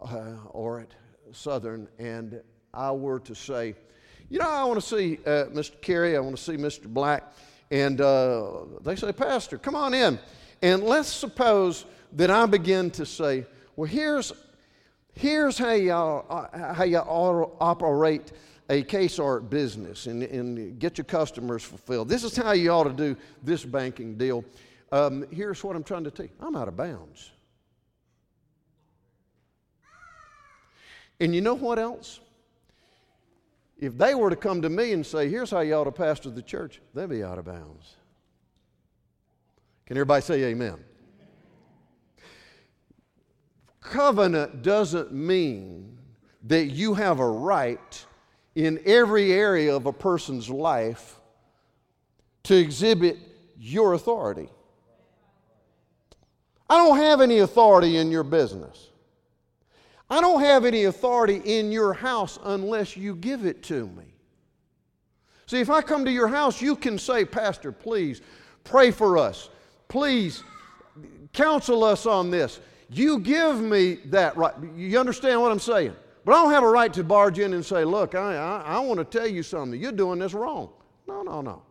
uh, 0.00 0.36
or 0.48 0.80
at 0.80 0.94
Southern 1.32 1.86
and 1.98 2.40
I 2.72 2.92
were 2.92 3.20
to 3.20 3.34
say, 3.34 3.74
you 4.30 4.38
know, 4.38 4.48
I 4.48 4.64
want 4.64 4.80
to 4.80 4.86
see 4.86 5.18
uh, 5.26 5.44
Mr. 5.52 5.78
Carey, 5.82 6.16
I 6.16 6.20
want 6.20 6.38
to 6.38 6.42
see 6.42 6.56
Mr. 6.56 6.86
Black, 6.86 7.34
and 7.70 8.00
uh, 8.00 8.64
they 8.82 8.96
say, 8.96 9.12
Pastor, 9.12 9.58
come 9.58 9.74
on 9.74 9.92
in. 9.92 10.18
And 10.62 10.84
let's 10.84 11.12
suppose 11.12 11.84
that 12.12 12.30
I 12.30 12.46
begin 12.46 12.90
to 12.92 13.04
say, 13.04 13.44
well, 13.80 13.88
here's, 13.88 14.34
here's 15.14 15.56
how 15.56 15.72
you 15.72 15.90
uh, 15.90 16.74
how 16.74 16.84
you 16.84 16.98
operate 16.98 18.30
a 18.68 18.82
case 18.82 19.18
art 19.18 19.48
business 19.48 20.04
and, 20.04 20.22
and 20.22 20.78
get 20.78 20.98
your 20.98 21.06
customers 21.06 21.62
fulfilled. 21.62 22.06
This 22.06 22.22
is 22.22 22.36
how 22.36 22.52
you 22.52 22.72
ought 22.72 22.84
to 22.84 22.92
do 22.92 23.16
this 23.42 23.64
banking 23.64 24.18
deal. 24.18 24.44
Um, 24.92 25.24
here's 25.30 25.64
what 25.64 25.76
I'm 25.76 25.82
trying 25.82 26.04
to 26.04 26.10
tell 26.10 26.26
you 26.26 26.32
I'm 26.40 26.56
out 26.56 26.68
of 26.68 26.76
bounds. 26.76 27.30
And 31.18 31.34
you 31.34 31.40
know 31.40 31.54
what 31.54 31.78
else? 31.78 32.20
If 33.78 33.96
they 33.96 34.14
were 34.14 34.28
to 34.28 34.36
come 34.36 34.60
to 34.60 34.68
me 34.68 34.92
and 34.92 35.06
say, 35.06 35.30
here's 35.30 35.50
how 35.50 35.60
you 35.60 35.72
ought 35.72 35.84
to 35.84 35.92
pastor 35.92 36.28
the 36.28 36.42
church, 36.42 36.82
they'd 36.92 37.08
be 37.08 37.24
out 37.24 37.38
of 37.38 37.46
bounds. 37.46 37.96
Can 39.86 39.96
everybody 39.96 40.20
say 40.20 40.44
amen? 40.44 40.84
Covenant 43.80 44.62
doesn't 44.62 45.12
mean 45.12 45.98
that 46.44 46.66
you 46.66 46.94
have 46.94 47.20
a 47.20 47.28
right 47.28 48.04
in 48.54 48.80
every 48.84 49.32
area 49.32 49.74
of 49.74 49.86
a 49.86 49.92
person's 49.92 50.48
life 50.50 51.16
to 52.44 52.56
exhibit 52.56 53.18
your 53.58 53.94
authority. 53.94 54.48
I 56.68 56.76
don't 56.76 56.98
have 56.98 57.20
any 57.20 57.38
authority 57.38 57.96
in 57.96 58.10
your 58.10 58.22
business. 58.22 58.88
I 60.08 60.20
don't 60.20 60.40
have 60.40 60.64
any 60.64 60.84
authority 60.84 61.40
in 61.44 61.70
your 61.70 61.92
house 61.92 62.38
unless 62.44 62.96
you 62.96 63.14
give 63.14 63.44
it 63.44 63.62
to 63.64 63.86
me. 63.88 64.14
See, 65.46 65.60
if 65.60 65.70
I 65.70 65.82
come 65.82 66.04
to 66.04 66.12
your 66.12 66.28
house, 66.28 66.60
you 66.62 66.76
can 66.76 66.98
say, 66.98 67.24
Pastor, 67.24 67.72
please 67.72 68.20
pray 68.62 68.90
for 68.90 69.18
us. 69.18 69.50
Please 69.88 70.44
counsel 71.32 71.82
us 71.82 72.06
on 72.06 72.30
this. 72.30 72.60
You 72.90 73.20
give 73.20 73.60
me 73.60 73.94
that 74.06 74.36
right. 74.36 74.54
You 74.76 74.98
understand 74.98 75.40
what 75.40 75.52
I'm 75.52 75.60
saying? 75.60 75.94
But 76.24 76.32
I 76.32 76.42
don't 76.42 76.52
have 76.52 76.64
a 76.64 76.68
right 76.68 76.92
to 76.94 77.04
barge 77.04 77.38
in 77.38 77.54
and 77.54 77.64
say, 77.64 77.84
Look, 77.84 78.14
I, 78.14 78.36
I, 78.36 78.62
I 78.76 78.78
want 78.80 78.98
to 78.98 79.04
tell 79.18 79.28
you 79.28 79.42
something. 79.42 79.80
You're 79.80 79.92
doing 79.92 80.18
this 80.18 80.34
wrong. 80.34 80.70
No, 81.06 81.22
no, 81.22 81.40
no. 81.40 81.62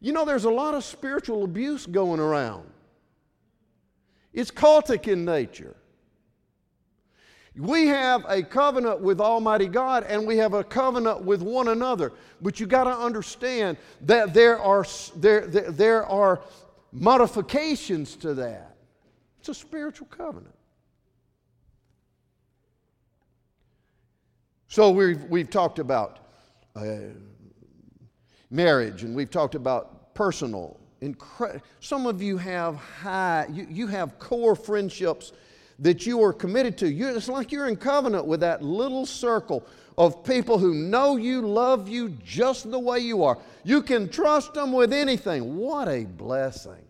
You 0.00 0.12
know, 0.12 0.24
there's 0.24 0.44
a 0.44 0.50
lot 0.50 0.74
of 0.74 0.84
spiritual 0.84 1.44
abuse 1.44 1.86
going 1.86 2.20
around, 2.20 2.68
it's 4.32 4.50
cultic 4.50 5.08
in 5.08 5.24
nature. 5.24 5.76
We 7.56 7.86
have 7.86 8.26
a 8.28 8.42
covenant 8.42 9.00
with 9.00 9.18
Almighty 9.18 9.66
God 9.66 10.04
and 10.04 10.26
we 10.26 10.36
have 10.36 10.52
a 10.52 10.62
covenant 10.62 11.22
with 11.22 11.40
one 11.40 11.68
another. 11.68 12.12
But 12.42 12.60
you 12.60 12.66
got 12.66 12.84
to 12.84 12.94
understand 12.94 13.78
that 14.02 14.34
there 14.34 14.60
are, 14.60 14.84
there, 15.16 15.46
there, 15.46 15.70
there 15.70 16.06
are 16.06 16.42
modifications 16.92 18.14
to 18.16 18.34
that. 18.34 18.75
It's 19.48 19.58
a 19.58 19.60
spiritual 19.60 20.08
covenant. 20.08 20.56
So 24.66 24.90
we've, 24.90 25.22
we've 25.26 25.48
talked 25.48 25.78
about 25.78 26.18
uh, 26.74 26.96
marriage 28.50 29.04
and 29.04 29.14
we've 29.14 29.30
talked 29.30 29.54
about 29.54 30.16
personal. 30.16 30.80
Incre- 31.00 31.60
Some 31.78 32.08
of 32.08 32.20
you 32.20 32.36
have 32.38 32.74
high, 32.74 33.46
you, 33.48 33.68
you 33.70 33.86
have 33.86 34.18
core 34.18 34.56
friendships 34.56 35.30
that 35.78 36.06
you 36.06 36.20
are 36.24 36.32
committed 36.32 36.76
to. 36.78 36.88
you 36.88 37.14
it's 37.14 37.28
like 37.28 37.52
you're 37.52 37.68
in 37.68 37.76
covenant 37.76 38.26
with 38.26 38.40
that 38.40 38.64
little 38.64 39.06
circle 39.06 39.64
of 39.96 40.24
people 40.24 40.58
who 40.58 40.74
know 40.74 41.14
you, 41.14 41.40
love 41.40 41.88
you 41.88 42.08
just 42.08 42.68
the 42.68 42.80
way 42.80 42.98
you 42.98 43.22
are. 43.22 43.38
You 43.62 43.80
can 43.80 44.08
trust 44.08 44.54
them 44.54 44.72
with 44.72 44.92
anything. 44.92 45.56
What 45.56 45.86
a 45.86 46.04
blessing. 46.04 46.82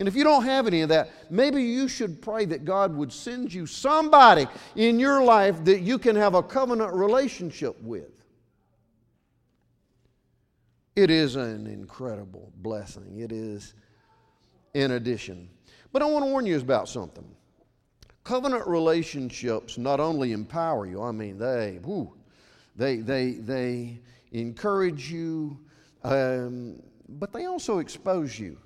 And 0.00 0.08
if 0.08 0.16
you 0.16 0.24
don't 0.24 0.44
have 0.44 0.66
any 0.66 0.80
of 0.80 0.88
that, 0.88 1.10
maybe 1.30 1.62
you 1.62 1.86
should 1.86 2.22
pray 2.22 2.46
that 2.46 2.64
God 2.64 2.96
would 2.96 3.12
send 3.12 3.52
you 3.52 3.66
somebody 3.66 4.46
in 4.74 4.98
your 4.98 5.22
life 5.22 5.62
that 5.64 5.82
you 5.82 5.98
can 5.98 6.16
have 6.16 6.34
a 6.34 6.42
covenant 6.42 6.94
relationship 6.94 7.80
with. 7.82 8.24
It 10.96 11.10
is 11.10 11.36
an 11.36 11.66
incredible 11.66 12.50
blessing. 12.56 13.20
It 13.20 13.30
is 13.30 13.74
in 14.72 14.92
addition. 14.92 15.50
But 15.92 16.00
I 16.00 16.06
want 16.06 16.24
to 16.24 16.30
warn 16.30 16.46
you 16.46 16.58
about 16.58 16.88
something. 16.88 17.26
Covenant 18.24 18.66
relationships 18.66 19.76
not 19.76 20.00
only 20.00 20.32
empower 20.32 20.86
you, 20.86 21.02
I 21.02 21.12
mean, 21.12 21.36
they, 21.36 21.78
whew, 21.84 22.14
they, 22.74 22.96
they, 22.96 23.32
they 23.32 24.00
encourage 24.32 25.12
you, 25.12 25.58
um, 26.04 26.82
but 27.06 27.34
they 27.34 27.44
also 27.44 27.80
expose 27.80 28.38
you. 28.38 28.56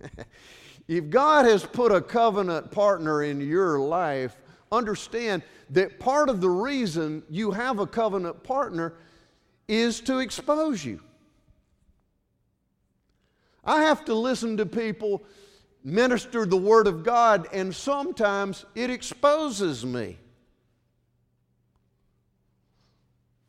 if 0.88 1.10
God 1.10 1.44
has 1.44 1.64
put 1.64 1.92
a 1.92 2.00
covenant 2.00 2.70
partner 2.70 3.22
in 3.22 3.40
your 3.40 3.80
life, 3.80 4.36
understand 4.70 5.42
that 5.70 5.98
part 5.98 6.28
of 6.28 6.40
the 6.40 6.48
reason 6.48 7.22
you 7.28 7.50
have 7.50 7.78
a 7.78 7.86
covenant 7.86 8.42
partner 8.42 8.94
is 9.66 10.00
to 10.00 10.18
expose 10.18 10.84
you. 10.84 11.00
I 13.64 13.82
have 13.82 14.04
to 14.06 14.14
listen 14.14 14.56
to 14.56 14.66
people 14.66 15.22
minister 15.84 16.46
the 16.46 16.56
Word 16.56 16.86
of 16.86 17.02
God, 17.04 17.48
and 17.52 17.74
sometimes 17.74 18.64
it 18.74 18.90
exposes 18.90 19.84
me. 19.84 20.16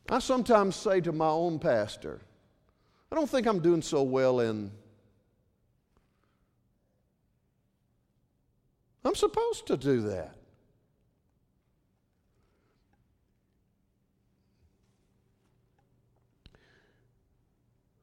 I 0.09 0.19
sometimes 0.19 0.75
say 0.75 1.01
to 1.01 1.11
my 1.11 1.27
own 1.27 1.59
pastor, 1.59 2.19
I 3.11 3.15
don't 3.15 3.29
think 3.29 3.47
I'm 3.47 3.59
doing 3.59 3.81
so 3.81 4.03
well 4.03 4.39
in. 4.39 4.71
I'm 9.03 9.15
supposed 9.15 9.67
to 9.67 9.77
do 9.77 10.01
that. 10.01 10.35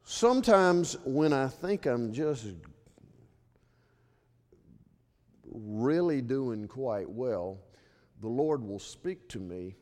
Sometimes 0.05 0.97
when 1.05 1.35
I 1.35 1.49
think 1.49 1.85
I'm 1.85 2.13
just 2.13 2.47
really 5.53 6.23
doing 6.23 6.67
quite 6.67 7.11
well, 7.11 7.59
the 8.23 8.29
Lord 8.29 8.63
will 8.63 8.79
speak 8.79 9.29
to 9.31 9.39
me 9.39 9.75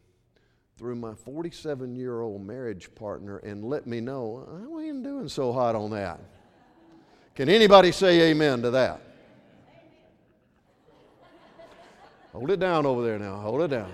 through 0.76 0.96
my 0.96 1.14
47 1.14 1.94
year 1.94 2.20
old 2.20 2.44
marriage 2.44 2.92
partner 2.96 3.38
and 3.38 3.64
let 3.64 3.86
me 3.86 4.00
know 4.00 4.44
oh, 4.50 4.78
I 4.80 4.84
ain't 4.84 5.04
doing 5.04 5.28
so 5.28 5.52
hot 5.52 5.76
on 5.76 5.90
that. 5.90 6.18
Can 7.36 7.48
anybody 7.48 7.92
say 7.92 8.30
amen 8.30 8.62
to 8.62 8.70
that? 8.72 9.13
Hold 12.34 12.50
it 12.50 12.58
down 12.58 12.84
over 12.84 13.00
there 13.00 13.16
now. 13.16 13.36
Hold 13.36 13.62
it 13.62 13.68
down. 13.68 13.92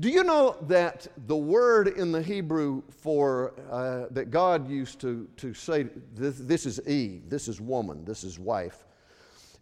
Do 0.00 0.08
you 0.08 0.24
know 0.24 0.56
that 0.62 1.06
the 1.28 1.36
word 1.36 1.86
in 1.86 2.10
the 2.10 2.20
Hebrew 2.20 2.82
for 2.90 3.54
uh, 3.70 4.06
that 4.10 4.32
God 4.32 4.68
used 4.68 5.00
to, 5.02 5.28
to 5.36 5.54
say 5.54 5.86
this, 6.16 6.36
this, 6.38 6.66
is 6.66 6.80
Eve, 6.88 7.30
this 7.30 7.46
is 7.46 7.60
woman, 7.60 8.04
this 8.04 8.24
is 8.24 8.40
wife, 8.40 8.84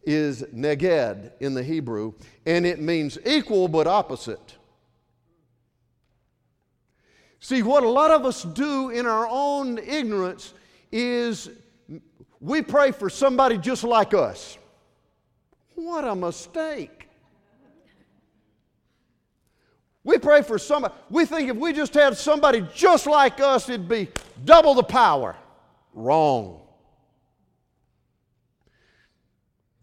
is 0.04 0.42
neged 0.54 1.32
in 1.40 1.52
the 1.52 1.62
Hebrew, 1.62 2.14
and 2.46 2.64
it 2.64 2.80
means 2.80 3.18
equal 3.26 3.68
but 3.68 3.86
opposite. 3.86 4.56
See, 7.40 7.62
what 7.62 7.82
a 7.82 7.90
lot 7.90 8.10
of 8.10 8.24
us 8.24 8.42
do 8.42 8.88
in 8.88 9.04
our 9.04 9.28
own 9.28 9.76
ignorance 9.76 10.54
is 10.90 11.50
we 12.40 12.62
pray 12.62 12.90
for 12.90 13.10
somebody 13.10 13.58
just 13.58 13.84
like 13.84 14.14
us. 14.14 14.56
What 15.74 16.04
a 16.04 16.14
mistake. 16.14 17.08
We 20.04 20.18
pray 20.18 20.42
for 20.42 20.58
somebody. 20.58 20.94
We 21.10 21.24
think 21.24 21.48
if 21.48 21.56
we 21.56 21.72
just 21.72 21.94
had 21.94 22.16
somebody 22.16 22.66
just 22.74 23.06
like 23.06 23.40
us, 23.40 23.68
it'd 23.68 23.88
be 23.88 24.08
double 24.44 24.74
the 24.74 24.82
power. 24.82 25.36
Wrong. 25.94 26.62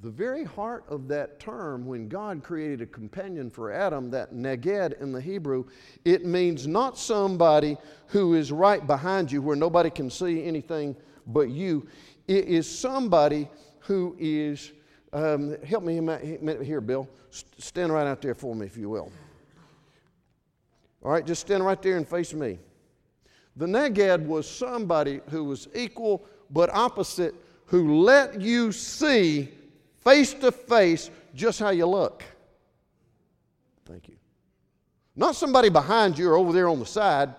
The 0.02 0.10
very 0.10 0.46
heart 0.46 0.86
of 0.88 1.10
that 1.10 1.42
term, 1.42 1.86
when 1.86 2.08
God 2.08 2.42
created 2.42 2.82
a 2.82 2.86
companion 2.86 3.50
for 3.50 3.70
Adam, 3.70 4.10
that 4.12 4.34
neged 4.34 5.00
in 5.02 5.12
the 5.12 5.20
Hebrew, 5.20 5.66
it 6.06 6.26
means 6.26 6.68
not 6.68 6.98
somebody 6.98 7.78
who 8.08 8.34
is 8.34 8.50
right 8.50 8.86
behind 8.86 9.30
you 9.30 9.42
where 9.42 9.58
nobody 9.58 9.90
can 9.90 10.10
see 10.10 10.46
anything 10.46 10.96
but 11.28 11.50
you. 11.50 11.86
It 12.30 12.46
is 12.46 12.70
somebody 12.70 13.50
who 13.80 14.16
is, 14.18 14.72
um, 15.14 15.58
help 15.64 15.84
me 15.84 15.96
here, 16.64 16.82
Bill. 16.82 17.08
Stand 17.58 17.92
right 17.92 18.08
out 18.08 18.22
there 18.22 18.36
for 18.36 18.56
me, 18.56 18.66
if 18.66 18.78
you 18.78 18.90
will. 18.90 19.12
All 21.04 21.12
right, 21.12 21.26
just 21.26 21.42
stand 21.42 21.66
right 21.66 21.82
there 21.82 21.98
and 21.98 22.08
face 22.08 22.34
me. 22.34 22.60
The 23.56 23.66
neged 23.66 24.26
was 24.26 24.50
somebody 24.50 25.22
who 25.30 25.44
was 25.44 25.68
equal 25.74 26.26
but 26.50 26.70
opposite, 26.74 27.36
who 27.66 28.02
let 28.02 28.42
you 28.42 28.72
see 28.72 29.50
face 30.04 30.34
to 30.36 30.52
face 30.52 31.10
just 31.36 31.60
how 31.60 31.70
you 31.70 31.86
look. 31.86 32.24
Thank 33.86 34.08
you. 34.08 34.16
Not 35.16 35.36
somebody 35.36 35.70
behind 35.70 36.18
you 36.18 36.30
or 36.30 36.36
over 36.36 36.54
there 36.54 36.68
on 36.68 36.80
the 36.80 36.86
side. 36.86 37.34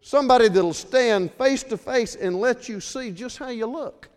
Somebody 0.00 0.48
that'll 0.48 0.72
stand 0.72 1.32
face 1.32 1.62
to 1.64 1.76
face 1.76 2.14
and 2.14 2.40
let 2.40 2.68
you 2.68 2.80
see 2.80 3.10
just 3.10 3.38
how 3.38 3.48
you 3.48 3.66
look. 3.66 4.08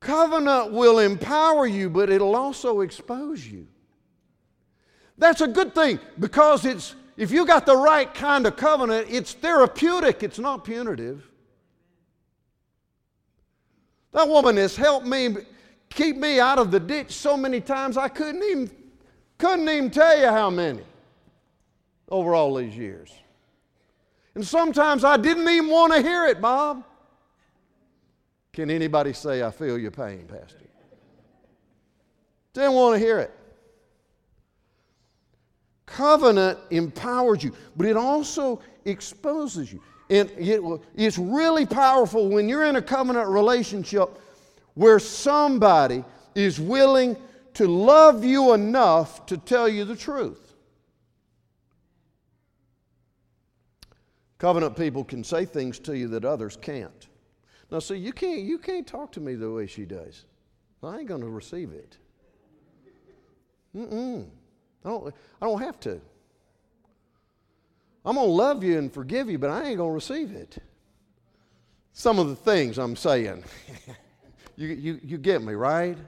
Covenant 0.00 0.72
will 0.72 1.00
empower 1.00 1.66
you, 1.66 1.90
but 1.90 2.10
it'll 2.10 2.36
also 2.36 2.80
expose 2.80 3.46
you. 3.46 3.66
That's 5.16 5.40
a 5.40 5.48
good 5.48 5.74
thing 5.74 5.98
because 6.18 6.64
it's 6.64 6.94
if 7.16 7.32
you 7.32 7.44
got 7.44 7.66
the 7.66 7.76
right 7.76 8.12
kind 8.14 8.46
of 8.46 8.56
covenant, 8.56 9.08
it's 9.10 9.32
therapeutic, 9.32 10.22
it's 10.22 10.38
not 10.38 10.62
punitive. 10.62 11.28
That 14.12 14.28
woman 14.28 14.56
has 14.56 14.76
helped 14.76 15.06
me 15.06 15.36
keep 15.90 16.16
me 16.16 16.38
out 16.38 16.58
of 16.58 16.70
the 16.70 16.78
ditch 16.78 17.12
so 17.12 17.36
many 17.36 17.60
times 17.60 17.96
I 17.96 18.08
couldn't 18.08 18.42
even 18.44 18.70
couldn't 19.36 19.68
even 19.68 19.90
tell 19.90 20.18
you 20.18 20.26
how 20.26 20.50
many 20.50 20.82
over 22.08 22.34
all 22.34 22.54
these 22.54 22.76
years. 22.76 23.12
And 24.34 24.46
sometimes 24.46 25.04
I 25.04 25.16
didn't 25.16 25.48
even 25.48 25.68
want 25.68 25.92
to 25.92 26.02
hear 26.02 26.26
it, 26.26 26.40
Bob. 26.40 26.84
Can 28.58 28.72
anybody 28.72 29.12
say 29.12 29.44
I 29.44 29.52
feel 29.52 29.78
your 29.78 29.92
pain, 29.92 30.26
Pastor? 30.26 30.58
Didn't 32.54 32.72
want 32.72 32.94
to 32.94 32.98
hear 32.98 33.20
it. 33.20 33.30
Covenant 35.86 36.58
empowers 36.70 37.44
you, 37.44 37.54
but 37.76 37.86
it 37.86 37.96
also 37.96 38.60
exposes 38.84 39.72
you. 39.72 39.80
And 40.10 40.32
it's 40.96 41.18
really 41.18 41.66
powerful 41.66 42.28
when 42.30 42.48
you're 42.48 42.64
in 42.64 42.74
a 42.74 42.82
covenant 42.82 43.28
relationship 43.28 44.08
where 44.74 44.98
somebody 44.98 46.04
is 46.34 46.58
willing 46.58 47.16
to 47.54 47.68
love 47.68 48.24
you 48.24 48.54
enough 48.54 49.24
to 49.26 49.36
tell 49.36 49.68
you 49.68 49.84
the 49.84 49.94
truth. 49.94 50.56
Covenant 54.38 54.76
people 54.76 55.04
can 55.04 55.22
say 55.22 55.44
things 55.44 55.78
to 55.78 55.96
you 55.96 56.08
that 56.08 56.24
others 56.24 56.58
can't. 56.60 57.07
Now, 57.70 57.80
see, 57.80 57.96
you 57.96 58.12
can't, 58.12 58.40
you 58.40 58.58
can't 58.58 58.86
talk 58.86 59.12
to 59.12 59.20
me 59.20 59.34
the 59.34 59.50
way 59.50 59.66
she 59.66 59.84
does. 59.84 60.24
I 60.82 60.98
ain't 60.98 61.08
going 61.08 61.20
to 61.20 61.28
receive 61.28 61.72
it. 61.72 61.96
Mm-mm. 63.76 64.26
I 64.84 64.88
don't, 64.88 65.14
I 65.42 65.46
don't 65.46 65.60
have 65.60 65.78
to. 65.80 66.00
I'm 68.04 68.14
going 68.14 68.26
to 68.26 68.32
love 68.32 68.64
you 68.64 68.78
and 68.78 68.92
forgive 68.92 69.28
you, 69.28 69.38
but 69.38 69.50
I 69.50 69.68
ain't 69.68 69.76
going 69.76 69.90
to 69.90 69.94
receive 69.94 70.32
it. 70.32 70.58
Some 71.92 72.18
of 72.18 72.28
the 72.28 72.36
things 72.36 72.78
I'm 72.78 72.96
saying. 72.96 73.44
you, 74.56 74.68
you, 74.68 75.00
you 75.02 75.18
get 75.18 75.42
me, 75.42 75.54
right? 75.54 75.98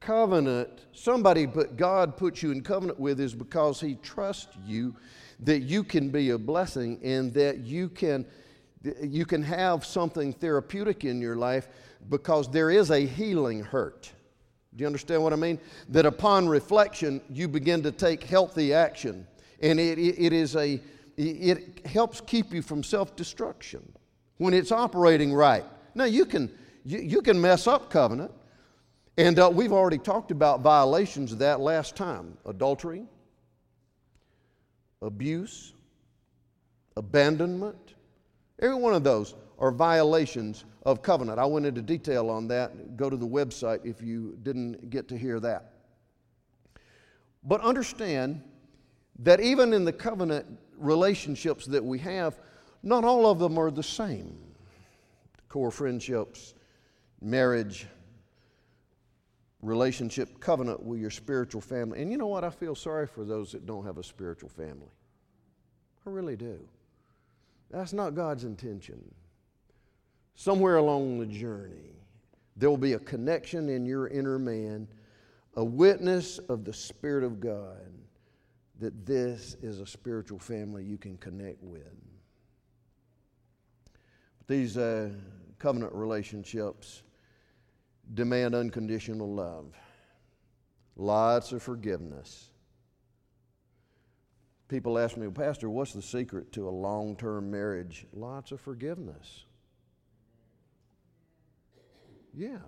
Covenant, 0.00 0.70
somebody 0.92 1.44
but 1.46 1.76
God 1.76 2.16
puts 2.16 2.42
you 2.42 2.50
in 2.50 2.62
covenant 2.62 2.98
with 2.98 3.20
is 3.20 3.34
because 3.34 3.80
He 3.80 3.96
trusts 3.96 4.56
you 4.66 4.96
that 5.40 5.60
you 5.60 5.84
can 5.84 6.10
be 6.10 6.30
a 6.30 6.38
blessing 6.38 7.00
and 7.02 7.32
that 7.34 7.58
you 7.58 7.88
can, 7.88 8.26
you 9.02 9.24
can 9.24 9.42
have 9.42 9.84
something 9.84 10.32
therapeutic 10.32 11.04
in 11.04 11.20
your 11.20 11.36
life 11.36 11.68
because 12.08 12.50
there 12.50 12.70
is 12.70 12.90
a 12.90 13.00
healing 13.00 13.62
hurt. 13.62 14.12
Do 14.74 14.82
you 14.82 14.86
understand 14.86 15.22
what 15.22 15.32
I 15.32 15.36
mean? 15.36 15.58
That 15.88 16.06
upon 16.06 16.48
reflection, 16.48 17.20
you 17.28 17.48
begin 17.48 17.82
to 17.82 17.92
take 17.92 18.22
healthy 18.22 18.72
action. 18.72 19.26
And 19.60 19.80
it, 19.80 19.98
it, 19.98 20.32
is 20.32 20.54
a, 20.54 20.80
it 21.16 21.84
helps 21.86 22.20
keep 22.20 22.52
you 22.52 22.62
from 22.62 22.82
self 22.82 23.16
destruction 23.16 23.92
when 24.36 24.54
it's 24.54 24.70
operating 24.70 25.34
right. 25.34 25.64
Now, 25.94 26.04
you 26.04 26.24
can, 26.24 26.50
you, 26.84 26.98
you 26.98 27.22
can 27.22 27.40
mess 27.40 27.66
up 27.66 27.90
covenant. 27.90 28.30
And 29.16 29.36
uh, 29.40 29.50
we've 29.52 29.72
already 29.72 29.98
talked 29.98 30.30
about 30.30 30.60
violations 30.60 31.32
of 31.32 31.40
that 31.40 31.58
last 31.58 31.96
time 31.96 32.38
adultery, 32.46 33.04
abuse, 35.02 35.74
abandonment. 36.96 37.94
Every 38.60 38.76
one 38.76 38.94
of 38.94 39.04
those 39.04 39.34
are 39.58 39.70
violations 39.70 40.64
of 40.84 41.02
covenant. 41.02 41.38
I 41.38 41.44
went 41.44 41.66
into 41.66 41.82
detail 41.82 42.30
on 42.30 42.48
that. 42.48 42.96
Go 42.96 43.10
to 43.10 43.16
the 43.16 43.26
website 43.26 43.84
if 43.84 44.02
you 44.02 44.36
didn't 44.42 44.90
get 44.90 45.08
to 45.08 45.18
hear 45.18 45.40
that. 45.40 45.72
But 47.44 47.60
understand 47.60 48.42
that 49.20 49.40
even 49.40 49.72
in 49.72 49.84
the 49.84 49.92
covenant 49.92 50.46
relationships 50.76 51.66
that 51.66 51.84
we 51.84 51.98
have, 51.98 52.38
not 52.82 53.04
all 53.04 53.26
of 53.26 53.38
them 53.38 53.58
are 53.58 53.70
the 53.70 53.82
same. 53.82 54.36
Core 55.48 55.70
friendships, 55.70 56.54
marriage, 57.20 57.86
relationship, 59.62 60.40
covenant 60.40 60.82
with 60.82 61.00
your 61.00 61.10
spiritual 61.10 61.60
family. 61.60 62.00
And 62.00 62.10
you 62.10 62.18
know 62.18 62.26
what? 62.26 62.44
I 62.44 62.50
feel 62.50 62.74
sorry 62.74 63.06
for 63.06 63.24
those 63.24 63.52
that 63.52 63.66
don't 63.66 63.84
have 63.84 63.98
a 63.98 64.04
spiritual 64.04 64.48
family. 64.48 64.90
I 66.06 66.10
really 66.10 66.36
do. 66.36 66.58
That's 67.70 67.92
not 67.92 68.14
God's 68.14 68.44
intention 68.44 69.02
somewhere 70.38 70.76
along 70.76 71.18
the 71.18 71.26
journey, 71.26 71.90
there 72.56 72.70
will 72.70 72.76
be 72.76 72.92
a 72.92 72.98
connection 73.00 73.68
in 73.68 73.84
your 73.84 74.06
inner 74.06 74.38
man, 74.38 74.86
a 75.56 75.64
witness 75.64 76.38
of 76.38 76.64
the 76.64 76.72
Spirit 76.72 77.24
of 77.24 77.40
God 77.40 77.92
that 78.78 79.04
this 79.04 79.56
is 79.60 79.80
a 79.80 79.86
spiritual 79.86 80.38
family 80.38 80.84
you 80.84 80.96
can 80.96 81.16
connect 81.16 81.60
with. 81.60 81.82
These 84.46 84.76
uh, 84.76 85.10
covenant 85.58 85.92
relationships 85.92 87.02
demand 88.14 88.54
unconditional 88.54 89.32
love, 89.32 89.74
lots 90.96 91.52
of 91.52 91.62
forgiveness. 91.62 92.50
People 94.68 94.98
ask 94.98 95.16
me, 95.16 95.26
well, 95.26 95.46
Pastor, 95.46 95.70
what's 95.70 95.92
the 95.94 96.02
secret 96.02 96.52
to 96.52 96.68
a 96.68 96.70
long 96.70 97.16
term 97.16 97.50
marriage? 97.50 98.06
Lots 98.12 98.52
of 98.52 98.60
forgiveness. 98.60 99.44
Yeah. 102.34 102.58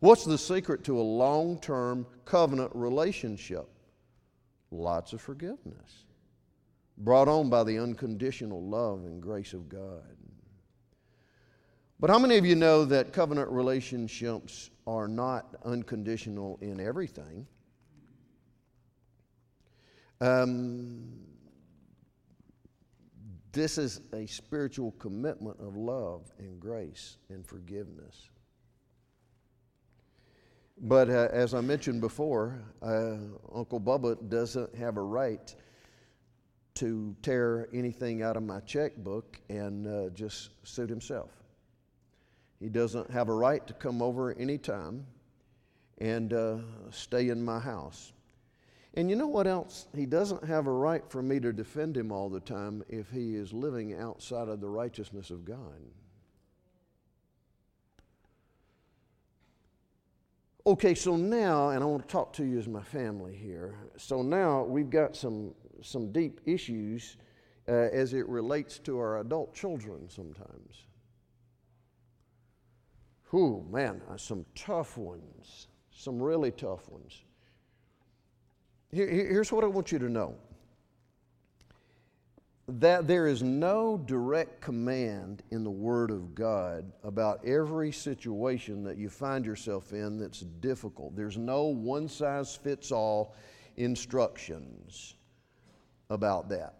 What's 0.00 0.24
the 0.24 0.38
secret 0.38 0.84
to 0.84 0.98
a 0.98 1.02
long 1.02 1.58
term 1.58 2.06
covenant 2.24 2.70
relationship? 2.74 3.68
Lots 4.70 5.12
of 5.12 5.20
forgiveness, 5.20 6.04
brought 6.98 7.26
on 7.26 7.48
by 7.48 7.64
the 7.64 7.78
unconditional 7.78 8.62
love 8.62 9.04
and 9.06 9.20
grace 9.20 9.54
of 9.54 9.68
God. 9.68 10.04
But 12.00 12.10
how 12.10 12.18
many 12.18 12.36
of 12.36 12.46
you 12.46 12.54
know 12.54 12.84
that 12.84 13.12
covenant 13.12 13.50
relationships 13.50 14.70
are 14.86 15.08
not 15.08 15.56
unconditional 15.64 16.58
in 16.62 16.78
everything? 16.78 17.46
Um, 20.20 21.18
this 23.50 23.78
is 23.78 24.00
a 24.12 24.26
spiritual 24.26 24.92
commitment 24.92 25.58
of 25.58 25.76
love 25.76 26.30
and 26.38 26.60
grace 26.60 27.16
and 27.30 27.44
forgiveness. 27.44 28.28
But 30.80 31.10
uh, 31.10 31.28
as 31.32 31.54
I 31.54 31.60
mentioned 31.60 32.00
before, 32.00 32.62
uh, 32.80 33.16
Uncle 33.52 33.80
Bubba 33.80 34.28
doesn't 34.28 34.72
have 34.76 34.96
a 34.96 35.02
right 35.02 35.52
to 36.74 37.16
tear 37.22 37.68
anything 37.74 38.22
out 38.22 38.36
of 38.36 38.44
my 38.44 38.60
checkbook 38.60 39.40
and 39.48 39.88
uh, 39.88 40.10
just 40.10 40.50
suit 40.62 40.88
himself. 40.88 41.30
He 42.60 42.68
doesn't 42.68 43.10
have 43.10 43.28
a 43.28 43.34
right 43.34 43.64
to 43.66 43.72
come 43.72 44.02
over 44.02 44.32
anytime 44.32 45.06
and 45.98 46.32
uh, 46.32 46.58
stay 46.90 47.28
in 47.28 47.44
my 47.44 47.58
house. 47.58 48.12
And 48.94 49.08
you 49.08 49.16
know 49.16 49.28
what 49.28 49.46
else? 49.46 49.86
He 49.94 50.06
doesn't 50.06 50.44
have 50.44 50.66
a 50.66 50.72
right 50.72 51.04
for 51.08 51.22
me 51.22 51.38
to 51.40 51.52
defend 51.52 51.96
him 51.96 52.10
all 52.10 52.28
the 52.28 52.40
time 52.40 52.82
if 52.88 53.10
he 53.10 53.36
is 53.36 53.52
living 53.52 53.94
outside 53.94 54.48
of 54.48 54.60
the 54.60 54.68
righteousness 54.68 55.30
of 55.30 55.44
God. 55.44 55.80
Okay, 60.66 60.94
so 60.94 61.16
now, 61.16 61.70
and 61.70 61.82
I 61.82 61.86
want 61.86 62.02
to 62.02 62.12
talk 62.12 62.32
to 62.34 62.44
you 62.44 62.58
as 62.58 62.68
my 62.68 62.82
family 62.82 63.34
here. 63.34 63.74
So 63.96 64.20
now 64.20 64.64
we've 64.64 64.90
got 64.90 65.16
some, 65.16 65.54
some 65.80 66.12
deep 66.12 66.40
issues 66.44 67.16
uh, 67.68 67.72
as 67.72 68.12
it 68.14 68.28
relates 68.28 68.78
to 68.80 68.98
our 68.98 69.20
adult 69.20 69.54
children 69.54 70.08
sometimes. 70.08 70.86
Whew, 73.30 73.66
man, 73.70 74.00
uh, 74.10 74.16
some 74.16 74.46
tough 74.54 74.96
ones, 74.96 75.68
some 75.90 76.20
really 76.20 76.50
tough 76.50 76.88
ones. 76.88 77.22
Here, 78.90 79.08
here's 79.08 79.52
what 79.52 79.64
I 79.64 79.66
want 79.66 79.92
you 79.92 79.98
to 79.98 80.08
know 80.08 80.34
that 82.68 83.06
there 83.06 83.26
is 83.26 83.42
no 83.42 83.96
direct 84.04 84.60
command 84.60 85.42
in 85.50 85.64
the 85.64 85.70
Word 85.70 86.10
of 86.10 86.34
God 86.34 86.92
about 87.02 87.42
every 87.44 87.90
situation 87.90 88.84
that 88.84 88.98
you 88.98 89.08
find 89.08 89.44
yourself 89.44 89.92
in 89.92 90.18
that's 90.18 90.40
difficult. 90.40 91.16
There's 91.16 91.38
no 91.38 91.64
one 91.64 92.08
size 92.08 92.54
fits 92.56 92.92
all 92.92 93.34
instructions 93.78 95.14
about 96.10 96.50
that. 96.50 96.74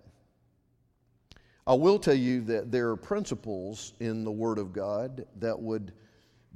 I 1.66 1.74
will 1.74 1.98
tell 1.98 2.14
you 2.14 2.42
that 2.42 2.70
there 2.70 2.90
are 2.90 2.96
principles 2.96 3.94
in 4.00 4.24
the 4.24 4.32
Word 4.32 4.58
of 4.58 4.74
God 4.74 5.24
that 5.38 5.58
would 5.58 5.92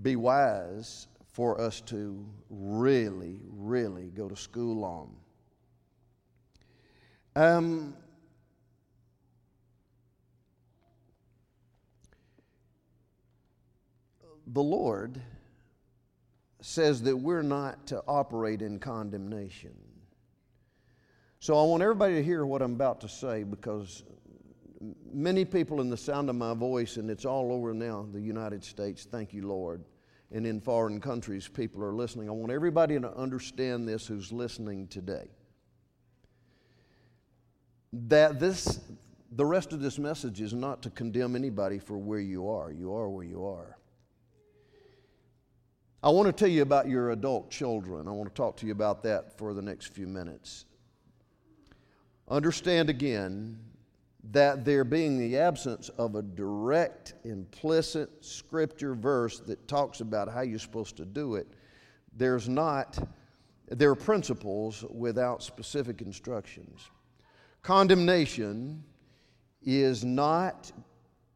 be 0.00 0.16
wise 0.16 1.08
for 1.32 1.60
us 1.60 1.80
to 1.80 2.24
really, 2.50 3.40
really 3.50 4.10
go 4.10 4.28
to 4.28 4.36
school 4.36 4.84
on. 4.84 5.10
Um, 7.34 7.94
the 14.46 14.62
Lord 14.62 15.20
says 16.60 17.02
that 17.02 17.16
we're 17.16 17.42
not 17.42 17.86
to 17.88 18.02
operate 18.06 18.62
in 18.62 18.78
condemnation. 18.78 19.74
So 21.40 21.58
I 21.58 21.64
want 21.64 21.82
everybody 21.82 22.14
to 22.14 22.22
hear 22.22 22.46
what 22.46 22.62
I'm 22.62 22.74
about 22.74 23.00
to 23.00 23.08
say 23.08 23.42
because 23.42 24.04
many 25.12 25.44
people 25.44 25.80
in 25.80 25.90
the 25.90 25.96
sound 25.96 26.28
of 26.28 26.36
my 26.36 26.54
voice, 26.54 26.96
and 26.96 27.10
it's 27.10 27.24
all 27.24 27.52
over 27.52 27.72
now, 27.72 28.06
the 28.12 28.20
United 28.20 28.64
States, 28.64 29.06
thank 29.10 29.32
you, 29.32 29.46
Lord, 29.46 29.84
and 30.30 30.46
in 30.46 30.60
foreign 30.60 31.00
countries, 31.00 31.48
people 31.48 31.84
are 31.84 31.94
listening. 31.94 32.28
I 32.28 32.32
want 32.32 32.52
everybody 32.52 32.98
to 32.98 33.14
understand 33.14 33.88
this 33.88 34.06
who's 34.06 34.32
listening 34.32 34.88
today. 34.88 35.28
That 37.92 38.40
this, 38.40 38.80
the 39.30 39.44
rest 39.44 39.72
of 39.72 39.80
this 39.80 39.98
message 39.98 40.40
is 40.40 40.54
not 40.54 40.82
to 40.82 40.90
condemn 40.90 41.36
anybody 41.36 41.78
for 41.78 41.98
where 41.98 42.20
you 42.20 42.48
are. 42.48 42.72
You 42.72 42.94
are 42.94 43.08
where 43.08 43.24
you 43.24 43.46
are. 43.46 43.76
I 46.02 46.08
want 46.08 46.26
to 46.26 46.32
tell 46.32 46.48
you 46.48 46.62
about 46.62 46.88
your 46.88 47.10
adult 47.10 47.50
children. 47.50 48.08
I 48.08 48.10
want 48.10 48.28
to 48.28 48.34
talk 48.34 48.56
to 48.56 48.66
you 48.66 48.72
about 48.72 49.04
that 49.04 49.38
for 49.38 49.54
the 49.54 49.62
next 49.62 49.92
few 49.92 50.08
minutes. 50.08 50.64
Understand 52.28 52.90
again 52.90 53.58
that 54.30 54.64
there 54.64 54.84
being 54.84 55.18
the 55.18 55.36
absence 55.36 55.88
of 55.90 56.14
a 56.14 56.22
direct, 56.22 57.14
implicit 57.24 58.24
scripture 58.24 58.94
verse 58.94 59.40
that 59.40 59.66
talks 59.66 60.00
about 60.00 60.32
how 60.32 60.42
you're 60.42 60.58
supposed 60.58 60.96
to 60.96 61.04
do 61.04 61.34
it, 61.34 61.48
there's 62.16 62.48
not, 62.48 62.98
there 63.68 63.90
are 63.90 63.96
principles 63.96 64.84
without 64.90 65.42
specific 65.42 66.02
instructions. 66.02 66.80
Condemnation 67.62 68.82
is 69.62 70.04
not 70.04 70.70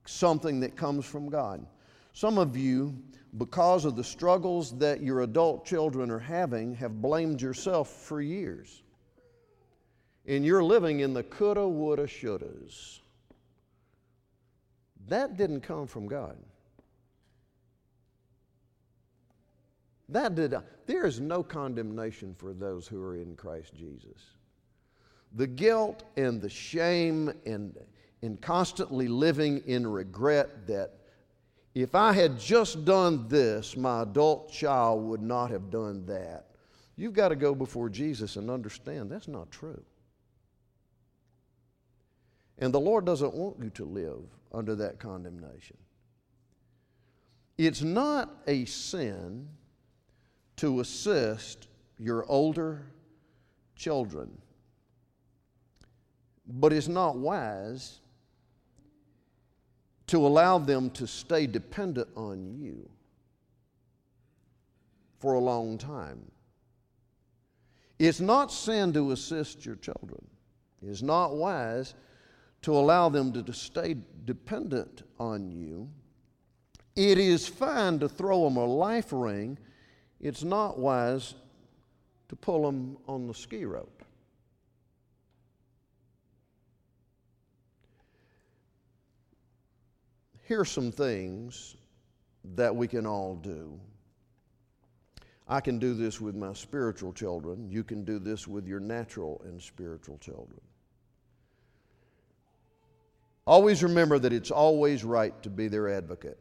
something 0.05 0.61
that 0.61 0.77
comes 0.77 1.05
from 1.05 1.29
God. 1.29 1.66
Some 2.12 2.38
of 2.38 2.57
you 2.57 2.96
because 3.38 3.85
of 3.85 3.96
the 3.96 4.05
struggles 4.05 4.77
that 4.79 5.03
your 5.03 5.22
adult 5.22 5.66
children 5.66 6.11
are 6.11 6.18
having, 6.18 6.75
have 6.75 7.03
blamed 7.03 7.40
yourself 7.42 7.90
for 7.90 8.20
years. 8.20 8.83
And 10.27 10.45
you're 10.45 10.65
living 10.65 11.01
in 11.01 11.15
the 11.15 11.23
coulda, 11.23 11.67
woulda, 11.67 12.07
shouldas. 12.07 12.99
That 15.09 15.37
didn't 15.37 15.61
come 15.61 15.87
from 15.87 16.09
God. 16.09 16.37
That 20.09 20.35
did. 20.35 20.55
There 20.87 21.07
is 21.07 21.21
no 21.21 21.43
condemnation 21.43 22.35
for 22.35 22.53
those 22.53 22.87
who 22.87 23.03
are 23.03 23.17
in 23.17 23.37
Christ 23.37 23.75
Jesus. 23.75 24.21
The 25.35 25.47
guilt 25.47 26.05
and 26.17 26.41
the 26.41 26.49
shame 26.49 27.33
and, 27.45 27.77
and 28.23 28.41
constantly 28.41 29.09
living 29.09 29.62
in 29.67 29.87
regret 29.87 30.67
that 30.67 30.95
if 31.75 31.95
I 31.95 32.12
had 32.12 32.39
just 32.39 32.85
done 32.85 33.29
this, 33.29 33.77
my 33.77 34.03
adult 34.03 34.51
child 34.51 35.05
would 35.05 35.21
not 35.21 35.51
have 35.51 35.71
done 35.71 36.07
that. 36.07 36.47
You've 36.97 37.12
got 37.12 37.29
to 37.29 37.37
go 37.37 37.55
before 37.55 37.91
Jesus 37.91 38.37
and 38.37 38.51
understand 38.51 39.11
that's 39.11 39.29
not 39.29 39.51
true. 39.51 39.83
And 42.59 42.73
the 42.73 42.81
Lord 42.81 43.05
doesn't 43.05 43.35
want 43.35 43.59
you 43.62 43.71
to 43.71 43.85
live 43.85 44.23
under 44.53 44.75
that 44.77 44.99
condemnation. 44.99 45.77
It's 47.59 47.83
not 47.83 48.31
a 48.47 48.64
sin 48.64 49.49
to 50.57 50.81
assist 50.81 51.69
your 51.99 52.25
older 52.27 52.87
children, 53.75 54.31
but 56.47 56.73
it's 56.73 56.88
not 56.88 57.16
wise 57.16 58.01
to 60.07 60.27
allow 60.27 60.59
them 60.59 60.90
to 60.90 61.07
stay 61.07 61.47
dependent 61.47 62.09
on 62.16 62.47
you 62.59 62.88
for 65.19 65.35
a 65.35 65.40
long 65.40 65.77
time. 65.79 66.31
It's 67.99 68.21
not 68.21 68.53
sin 68.53 68.92
to 68.92 69.12
assist 69.12 69.64
your 69.64 69.77
children. 69.77 70.25
It's 70.83 71.03
not 71.03 71.35
wise 71.35 71.95
to 72.62 72.73
allow 72.73 73.09
them 73.09 73.33
to 73.33 73.53
stay 73.53 73.97
dependent 74.25 75.03
on 75.19 75.51
you. 75.51 75.88
It 76.97 77.19
is 77.19 77.47
fine 77.47 77.99
to 78.01 78.09
throw 78.09 78.45
them 78.45 78.57
a 78.57 78.64
life 78.64 79.12
ring. 79.12 79.59
It's 80.21 80.42
not 80.42 80.79
wise 80.79 81.35
to 82.29 82.37
pull 82.37 82.64
them 82.64 82.97
on 83.07 83.27
the 83.27 83.35
ski 83.35 83.64
rope. 83.64 84.03
Here's 90.42 90.71
some 90.71 90.92
things 90.92 91.77
that 92.55 92.75
we 92.75 92.87
can 92.87 93.05
all 93.05 93.35
do. 93.35 93.79
I 95.49 95.61
can 95.61 95.79
do 95.79 95.95
this 95.95 96.21
with 96.21 96.35
my 96.35 96.53
spiritual 96.53 97.12
children. 97.12 97.69
You 97.71 97.85
can 97.85 98.05
do 98.05 98.19
this 98.19 98.49
with 98.49 98.66
your 98.66 98.81
natural 98.81 99.40
and 99.45 99.61
spiritual 99.61 100.19
children. 100.19 100.61
Always 103.47 103.83
remember 103.83 104.19
that 104.19 104.33
it's 104.33 104.51
always 104.51 105.05
right 105.05 105.41
to 105.43 105.51
be 105.51 105.69
their 105.69 105.89
advocate. 105.89 106.39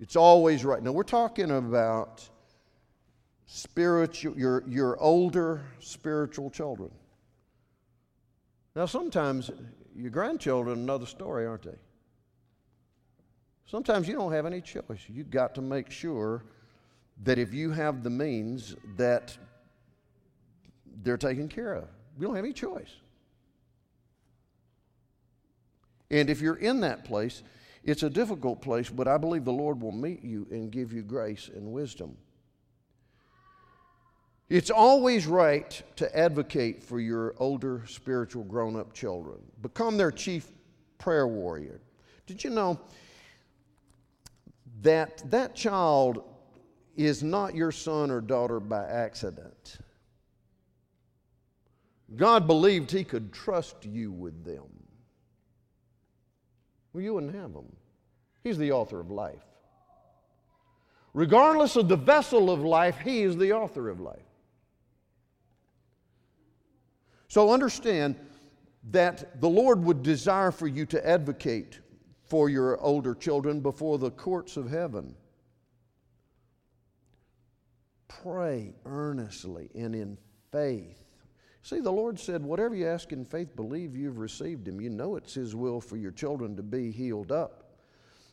It's 0.00 0.16
always 0.16 0.64
right. 0.64 0.82
Now, 0.82 0.92
we're 0.92 1.02
talking 1.02 1.50
about 1.50 2.28
spiritual, 3.46 4.36
your, 4.36 4.64
your 4.68 5.00
older 5.00 5.62
spiritual 5.80 6.50
children. 6.50 6.90
Now, 8.74 8.86
sometimes 8.86 9.50
your 9.96 10.10
grandchildren, 10.10 10.78
another 10.78 11.06
story, 11.06 11.46
aren't 11.46 11.62
they? 11.62 11.78
Sometimes 13.66 14.08
you 14.08 14.14
don't 14.14 14.32
have 14.32 14.46
any 14.46 14.60
choice. 14.60 15.00
You've 15.08 15.30
got 15.30 15.54
to 15.56 15.60
make 15.60 15.90
sure 15.90 16.44
that 17.24 17.38
if 17.38 17.52
you 17.52 17.70
have 17.70 18.02
the 18.02 18.10
means, 18.10 18.76
that 18.96 19.36
they're 21.02 21.16
taken 21.16 21.48
care 21.48 21.74
of. 21.74 21.88
You 22.18 22.26
don't 22.26 22.36
have 22.36 22.44
any 22.44 22.54
choice. 22.54 22.90
And 26.10 26.30
if 26.30 26.40
you're 26.40 26.56
in 26.56 26.80
that 26.80 27.04
place, 27.04 27.42
it's 27.84 28.02
a 28.02 28.10
difficult 28.10 28.60
place, 28.60 28.90
but 28.90 29.08
I 29.08 29.18
believe 29.18 29.44
the 29.44 29.52
Lord 29.52 29.80
will 29.80 29.92
meet 29.92 30.24
you 30.24 30.46
and 30.50 30.70
give 30.70 30.92
you 30.92 31.02
grace 31.02 31.50
and 31.54 31.72
wisdom. 31.72 32.16
It's 34.48 34.70
always 34.70 35.26
right 35.26 35.82
to 35.96 36.18
advocate 36.18 36.82
for 36.82 37.00
your 37.00 37.34
older 37.38 37.82
spiritual 37.86 38.44
grown 38.44 38.76
up 38.76 38.94
children. 38.94 39.38
Become 39.60 39.98
their 39.98 40.10
chief 40.10 40.48
prayer 40.96 41.26
warrior. 41.26 41.80
Did 42.26 42.42
you 42.42 42.50
know 42.50 42.80
that 44.80 45.22
that 45.30 45.54
child 45.54 46.24
is 46.96 47.22
not 47.22 47.54
your 47.54 47.72
son 47.72 48.10
or 48.10 48.22
daughter 48.22 48.58
by 48.58 48.86
accident? 48.86 49.78
God 52.16 52.46
believed 52.46 52.90
He 52.90 53.04
could 53.04 53.32
trust 53.32 53.84
you 53.84 54.10
with 54.10 54.44
them. 54.44 54.87
Well, 56.92 57.02
you 57.02 57.14
wouldn't 57.14 57.34
have 57.34 57.52
them. 57.52 57.74
He's 58.42 58.58
the 58.58 58.72
author 58.72 59.00
of 59.00 59.10
life. 59.10 59.44
Regardless 61.14 61.76
of 61.76 61.88
the 61.88 61.96
vessel 61.96 62.50
of 62.50 62.60
life, 62.60 62.98
He 62.98 63.22
is 63.22 63.36
the 63.36 63.52
author 63.52 63.88
of 63.88 64.00
life. 64.00 64.22
So 67.28 67.52
understand 67.52 68.16
that 68.90 69.40
the 69.40 69.48
Lord 69.48 69.84
would 69.84 70.02
desire 70.02 70.50
for 70.50 70.66
you 70.66 70.86
to 70.86 71.06
advocate 71.06 71.80
for 72.24 72.48
your 72.48 72.80
older 72.80 73.14
children 73.14 73.60
before 73.60 73.98
the 73.98 74.10
courts 74.10 74.56
of 74.56 74.70
heaven. 74.70 75.14
Pray 78.06 78.74
earnestly 78.84 79.70
and 79.74 79.94
in 79.94 80.18
faith. 80.50 81.07
See, 81.68 81.80
the 81.80 81.92
Lord 81.92 82.18
said, 82.18 82.42
Whatever 82.42 82.74
you 82.74 82.88
ask 82.88 83.12
in 83.12 83.26
faith, 83.26 83.54
believe 83.54 83.94
you've 83.94 84.16
received 84.16 84.66
Him. 84.66 84.80
You 84.80 84.88
know 84.88 85.16
it's 85.16 85.34
His 85.34 85.54
will 85.54 85.82
for 85.82 85.98
your 85.98 86.12
children 86.12 86.56
to 86.56 86.62
be 86.62 86.90
healed 86.90 87.30
up. 87.30 87.64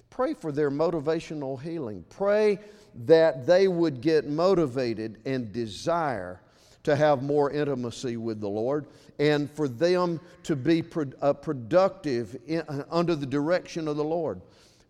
Pray 0.09 0.33
for 0.33 0.53
their 0.53 0.71
motivational 0.71 1.61
healing. 1.61 2.05
Pray 2.09 2.59
that 3.03 3.45
they 3.45 3.67
would 3.67 3.99
get 3.99 4.25
motivated 4.25 5.17
and 5.25 5.51
desire 5.51 6.39
to 6.83 6.95
have 6.95 7.23
more 7.23 7.51
intimacy 7.51 8.15
with 8.15 8.39
the 8.39 8.47
Lord 8.47 8.85
and 9.19 9.51
for 9.51 9.67
them 9.67 10.21
to 10.43 10.55
be 10.55 10.81
uh, 11.21 11.33
productive 11.33 12.37
uh, 12.49 12.83
under 12.89 13.15
the 13.15 13.25
direction 13.25 13.89
of 13.89 13.97
the 13.97 14.03
Lord. 14.03 14.39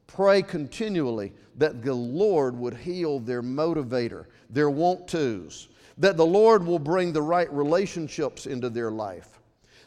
Pray 0.06 0.44
continually 0.44 1.34
that 1.58 1.82
the 1.82 1.96
Lord 1.96 2.56
would 2.56 2.76
heal 2.76 3.20
their 3.20 3.42
motivator, 3.42 4.26
their 4.52 4.70
want 4.70 5.08
tos, 5.08 5.70
that 5.98 6.18
the 6.18 6.26
Lord 6.26 6.66
will 6.66 6.80
bring 6.80 7.14
the 7.14 7.22
right 7.22 7.52
relationships 7.52 8.46
into 8.46 8.70
their 8.70 8.92
life, 8.92 9.40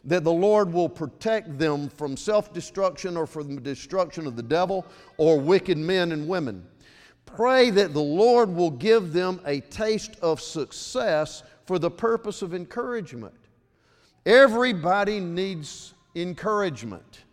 that 0.05 0.25
the 0.25 0.33
Lord 0.33 0.73
will 0.73 0.89
protect 0.89 1.59
them 1.59 1.89
from 1.89 2.17
self 2.17 2.53
destruction 2.53 3.17
or 3.17 3.27
from 3.27 3.55
the 3.55 3.61
destruction 3.61 4.27
of 4.27 4.37
the 4.37 4.43
devil 4.43 4.87
or 5.17 5.39
wicked 5.39 5.77
men 5.77 6.13
and 6.13 6.27
women. 6.27 6.67
Pray 7.27 7.69
that 7.71 7.93
the 7.93 8.01
Lord 8.01 8.49
will 8.49 8.71
give 8.71 9.13
them 9.13 9.41
a 9.45 9.61
taste 9.61 10.17
of 10.23 10.41
success 10.41 11.43
for 11.67 11.79
the 11.79 11.91
purpose 11.91 12.41
of 12.41 12.55
encouragement. 12.55 13.35
Everybody 14.25 15.21
needs 15.21 15.93
encouragement. 16.15 17.25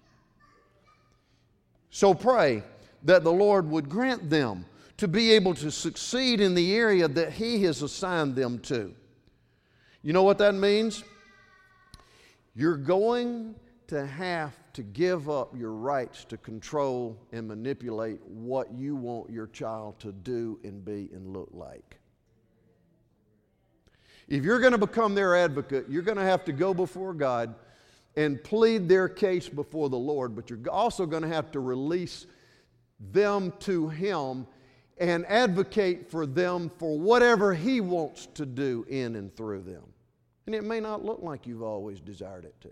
So 1.89 2.13
pray 2.13 2.63
that 3.03 3.23
the 3.23 3.31
Lord 3.31 3.69
would 3.69 3.87
grant 3.87 4.29
them 4.29 4.65
to 4.97 5.07
be 5.07 5.33
able 5.33 5.53
to 5.55 5.71
succeed 5.71 6.39
in 6.39 6.55
the 6.55 6.75
area 6.75 7.07
that 7.07 7.33
He 7.33 7.63
has 7.63 7.81
assigned 7.81 8.35
them 8.35 8.59
to. 8.59 8.93
You 10.01 10.13
know 10.13 10.23
what 10.23 10.37
that 10.37 10.55
means? 10.55 11.03
You're 12.55 12.77
going 12.77 13.55
to 13.87 14.05
have 14.05 14.53
to 14.73 14.83
give 14.83 15.29
up 15.29 15.55
your 15.57 15.71
rights 15.71 16.25
to 16.25 16.37
control 16.37 17.17
and 17.31 17.47
manipulate 17.47 18.19
what 18.25 18.73
you 18.73 18.95
want 18.95 19.29
your 19.29 19.47
child 19.47 19.99
to 19.99 20.11
do 20.11 20.59
and 20.63 20.83
be 20.83 21.09
and 21.13 21.33
look 21.33 21.49
like. 21.51 21.97
If 24.27 24.43
you're 24.43 24.59
going 24.59 24.71
to 24.71 24.77
become 24.77 25.13
their 25.13 25.35
advocate, 25.35 25.85
you're 25.87 26.01
going 26.01 26.17
to 26.17 26.23
have 26.23 26.45
to 26.45 26.51
go 26.51 26.73
before 26.73 27.13
God 27.13 27.55
and 28.15 28.43
plead 28.43 28.89
their 28.89 29.07
case 29.07 29.47
before 29.47 29.89
the 29.89 29.97
Lord, 29.97 30.35
but 30.35 30.49
you're 30.49 30.59
also 30.69 31.05
going 31.05 31.23
to 31.23 31.29
have 31.29 31.51
to 31.51 31.59
release 31.59 32.25
them 33.11 33.53
to 33.59 33.89
Him 33.89 34.47
and 34.97 35.25
advocate 35.27 36.09
for 36.09 36.25
them 36.25 36.71
for 36.77 36.97
whatever 36.97 37.53
He 37.53 37.81
wants 37.81 38.27
to 38.35 38.45
do 38.45 38.85
in 38.89 39.15
and 39.15 39.35
through 39.35 39.61
them. 39.61 39.83
And 40.45 40.55
it 40.55 40.63
may 40.63 40.79
not 40.79 41.03
look 41.03 41.21
like 41.21 41.47
you've 41.47 41.63
always 41.63 41.99
desired 41.99 42.45
it 42.45 42.59
to. 42.61 42.69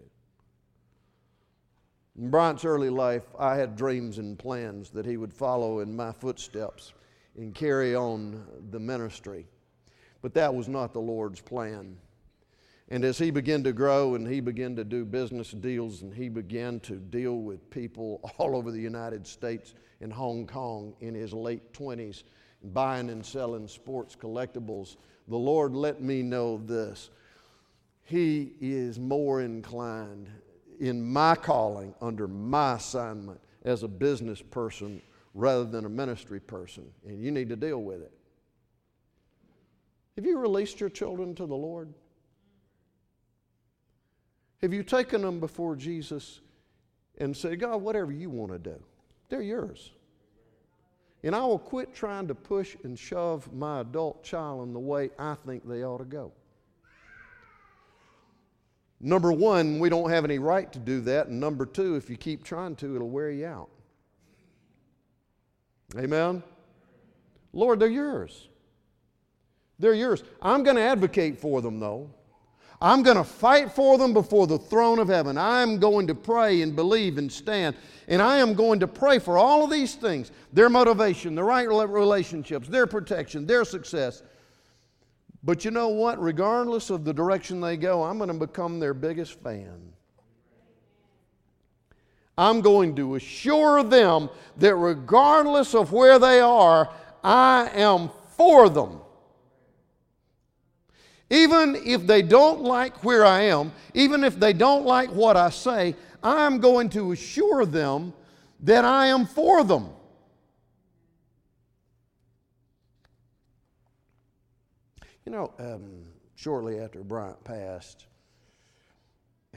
In 2.17 2.29
Bryant's 2.29 2.63
early 2.63 2.91
life, 2.91 3.23
I 3.39 3.55
had 3.55 3.75
dreams 3.75 4.19
and 4.19 4.37
plans 4.37 4.91
that 4.91 5.05
he 5.05 5.17
would 5.17 5.33
follow 5.33 5.79
in 5.79 5.95
my 5.95 6.11
footsteps 6.11 6.93
and 7.35 7.55
carry 7.55 7.95
on 7.95 8.45
the 8.69 8.79
ministry. 8.79 9.47
But 10.21 10.35
that 10.35 10.53
was 10.53 10.67
not 10.67 10.93
the 10.93 11.01
Lord's 11.01 11.41
plan. 11.41 11.97
And 12.89 13.05
as 13.05 13.17
he 13.17 13.31
began 13.31 13.63
to 13.63 13.73
grow 13.73 14.15
and 14.15 14.27
he 14.27 14.39
began 14.39 14.75
to 14.75 14.83
do 14.83 15.05
business 15.05 15.51
deals 15.51 16.01
and 16.01 16.13
he 16.13 16.29
began 16.29 16.79
to 16.81 16.95
deal 16.95 17.37
with 17.37 17.69
people 17.69 18.19
all 18.37 18.55
over 18.55 18.71
the 18.71 18.81
United 18.81 19.25
States 19.25 19.73
and 20.01 20.11
Hong 20.11 20.45
Kong 20.45 20.93
in 20.99 21.15
his 21.15 21.33
late 21.33 21.73
20s, 21.73 22.23
buying 22.73 23.09
and 23.09 23.25
selling 23.25 23.67
sports 23.67 24.15
collectibles, 24.15 24.97
the 25.27 25.37
Lord 25.37 25.73
let 25.73 26.01
me 26.01 26.21
know 26.21 26.57
this. 26.65 27.09
He 28.03 28.53
is 28.59 28.99
more 28.99 29.41
inclined 29.41 30.29
in 30.79 31.01
my 31.01 31.35
calling, 31.35 31.95
under 32.01 32.27
my 32.27 32.75
assignment 32.75 33.39
as 33.63 33.83
a 33.83 33.87
business 33.87 34.41
person 34.41 35.01
rather 35.33 35.63
than 35.63 35.85
a 35.85 35.89
ministry 35.89 36.39
person. 36.39 36.85
And 37.07 37.23
you 37.23 37.31
need 37.31 37.47
to 37.49 37.55
deal 37.55 37.81
with 37.81 38.01
it. 38.01 38.11
Have 40.15 40.25
you 40.25 40.37
released 40.37 40.79
your 40.79 40.89
children 40.89 41.33
to 41.35 41.45
the 41.45 41.55
Lord? 41.55 41.93
Have 44.63 44.73
you 44.73 44.81
taken 44.81 45.21
them 45.21 45.41
before 45.41 45.75
Jesus 45.75 46.39
and 47.17 47.35
said, 47.35 47.59
God, 47.59 47.81
whatever 47.81 48.13
you 48.13 48.29
want 48.29 48.53
to 48.53 48.57
do, 48.57 48.81
they're 49.27 49.41
yours. 49.41 49.91
And 51.21 51.35
I 51.35 51.43
will 51.43 51.59
quit 51.59 51.93
trying 51.93 52.29
to 52.29 52.35
push 52.35 52.77
and 52.83 52.97
shove 52.97 53.51
my 53.53 53.81
adult 53.81 54.23
child 54.23 54.65
in 54.65 54.71
the 54.71 54.79
way 54.79 55.09
I 55.19 55.35
think 55.45 55.67
they 55.67 55.83
ought 55.83 55.97
to 55.97 56.05
go. 56.05 56.31
Number 59.01 59.33
one, 59.33 59.79
we 59.79 59.89
don't 59.89 60.09
have 60.09 60.23
any 60.23 60.39
right 60.39 60.71
to 60.71 60.79
do 60.79 61.01
that. 61.01 61.27
And 61.27 61.41
number 61.41 61.65
two, 61.65 61.97
if 61.97 62.09
you 62.09 62.15
keep 62.15 62.45
trying 62.45 62.77
to, 62.77 62.95
it'll 62.95 63.09
wear 63.09 63.31
you 63.31 63.45
out. 63.45 63.69
Amen? 65.97 66.41
Lord, 67.51 67.81
they're 67.81 67.89
yours. 67.89 68.47
They're 69.77 69.93
yours. 69.93 70.23
I'm 70.41 70.63
going 70.63 70.77
to 70.77 70.81
advocate 70.81 71.37
for 71.37 71.61
them, 71.61 71.81
though. 71.81 72.09
I'm 72.83 73.01
going 73.01 73.15
to 73.15 73.23
fight 73.23 73.71
for 73.71 73.97
them 73.97 74.13
before 74.13 74.45
the 74.45 74.57
throne 74.57 74.99
of 74.99 75.07
heaven. 75.07 75.37
I'm 75.37 75.79
going 75.79 76.05
to 76.07 76.15
pray 76.15 76.61
and 76.63 76.75
believe 76.75 77.17
and 77.17 77.31
stand. 77.31 77.77
And 78.09 78.21
I 78.21 78.39
am 78.39 78.53
going 78.55 78.81
to 78.81 78.87
pray 78.87 79.19
for 79.19 79.37
all 79.37 79.63
of 79.63 79.71
these 79.71 79.95
things 79.95 80.31
their 80.51 80.69
motivation, 80.69 81.33
the 81.33 81.45
right 81.45 81.67
relationships, 81.67 82.67
their 82.67 82.85
protection, 82.85 83.47
their 83.47 83.63
success. 83.63 84.21
But 85.45 85.63
you 85.63 85.71
know 85.71 85.87
what? 85.87 86.21
Regardless 86.21 86.89
of 86.89 87.05
the 87.05 87.13
direction 87.13 87.61
they 87.61 87.77
go, 87.77 88.03
I'm 88.03 88.17
going 88.17 88.27
to 88.27 88.33
become 88.33 88.81
their 88.81 88.93
biggest 88.93 89.39
fan. 89.39 89.93
I'm 92.37 92.59
going 92.59 92.97
to 92.97 93.15
assure 93.15 93.81
them 93.81 94.29
that 94.57 94.75
regardless 94.75 95.73
of 95.73 95.93
where 95.93 96.19
they 96.19 96.41
are, 96.41 96.89
I 97.23 97.69
am 97.75 98.09
for 98.35 98.67
them. 98.67 98.99
Even 101.29 101.75
if 101.75 102.05
they 102.05 102.21
don't 102.21 102.61
like 102.61 103.03
where 103.03 103.25
I 103.25 103.41
am, 103.41 103.71
even 103.93 104.23
if 104.23 104.39
they 104.39 104.53
don't 104.53 104.85
like 104.85 105.09
what 105.09 105.35
I 105.37 105.49
say, 105.49 105.95
I'm 106.21 106.59
going 106.59 106.89
to 106.89 107.11
assure 107.11 107.65
them 107.65 108.13
that 108.61 108.85
I 108.85 109.07
am 109.07 109.25
for 109.25 109.63
them. 109.63 109.89
You 115.25 115.31
know, 115.31 115.53
um, 115.57 116.05
shortly 116.35 116.79
after 116.79 117.03
Bryant 117.03 117.41
passed, 117.43 118.05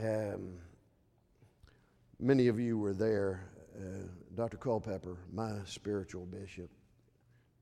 um, 0.01 0.59
many 2.21 2.49
of 2.49 2.61
you 2.61 2.79
were 2.79 2.95
there. 2.95 3.51
Uh, 3.77 4.07
Dr. 4.35 4.57
Culpepper, 4.57 5.17
my 5.33 5.53
spiritual 5.65 6.27
bishop, 6.27 6.71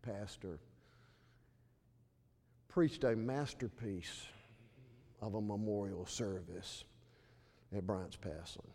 pastor, 0.02 0.58
preached 2.74 3.04
a 3.04 3.14
masterpiece 3.14 4.26
of 5.22 5.36
a 5.36 5.40
memorial 5.40 6.04
service 6.06 6.82
at 7.72 7.86
Bryant's 7.86 8.16
passing. 8.16 8.66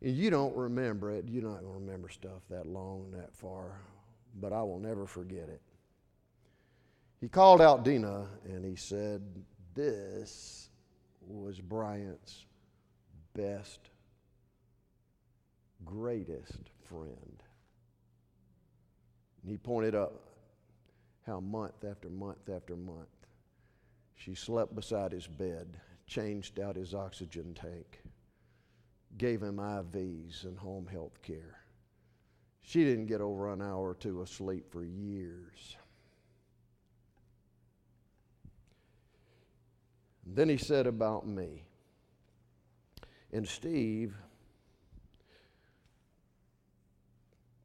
And 0.00 0.16
you 0.16 0.30
don't 0.30 0.56
remember 0.56 1.10
it, 1.10 1.24
you're 1.28 1.42
not 1.42 1.62
going 1.62 1.72
to 1.72 1.80
remember 1.80 2.08
stuff 2.08 2.42
that 2.48 2.64
long, 2.64 3.10
that 3.10 3.34
far, 3.34 3.72
but 4.40 4.52
I 4.52 4.62
will 4.62 4.78
never 4.78 5.04
forget 5.04 5.48
it. 5.48 5.60
He 7.20 7.26
called 7.28 7.60
out 7.60 7.84
Dina 7.84 8.28
and 8.44 8.64
he 8.64 8.76
said, 8.76 9.20
This 9.74 10.68
was 11.26 11.60
Bryant's 11.60 12.46
best, 13.34 13.80
greatest 15.84 16.70
friend. 16.84 17.42
And 19.42 19.50
he 19.50 19.56
pointed 19.56 19.96
up 19.96 20.31
how 21.26 21.40
month 21.40 21.84
after 21.88 22.08
month 22.08 22.48
after 22.48 22.76
month 22.76 23.08
she 24.14 24.34
slept 24.34 24.74
beside 24.74 25.12
his 25.12 25.26
bed, 25.26 25.80
changed 26.06 26.60
out 26.60 26.76
his 26.76 26.94
oxygen 26.94 27.54
tank, 27.54 28.02
gave 29.18 29.42
him 29.42 29.56
IVs 29.56 30.44
and 30.44 30.58
home 30.58 30.86
health 30.86 31.20
care. 31.22 31.58
She 32.62 32.84
didn't 32.84 33.06
get 33.06 33.20
over 33.20 33.52
an 33.52 33.60
hour 33.60 33.90
or 33.90 33.94
two 33.94 34.20
of 34.20 34.28
sleep 34.28 34.70
for 34.70 34.84
years. 34.84 35.76
then 40.34 40.48
he 40.48 40.56
said 40.56 40.86
about 40.86 41.26
me, 41.26 41.64
and 43.32 43.46
Steve 43.46 44.14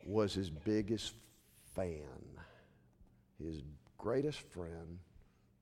was 0.05 0.33
his 0.33 0.49
biggest 0.49 1.13
fan, 1.75 2.36
his 3.43 3.61
greatest 3.97 4.39
friend 4.39 4.99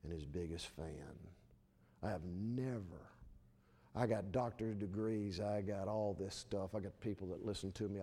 and 0.04 0.14
his 0.14 0.26
biggest 0.26 0.68
fan. 0.76 1.18
I 2.04 2.10
have 2.10 2.24
never, 2.26 3.10
I 3.96 4.06
got 4.06 4.32
doctorate 4.32 4.80
degrees, 4.80 5.40
I 5.40 5.62
got 5.62 5.88
all 5.88 6.16
this 6.18 6.36
stuff, 6.36 6.76
I 6.76 6.80
got 6.80 7.00
people 7.00 7.28
that 7.30 7.46
listen 7.46 7.72
to 7.74 7.88
me. 7.88 8.02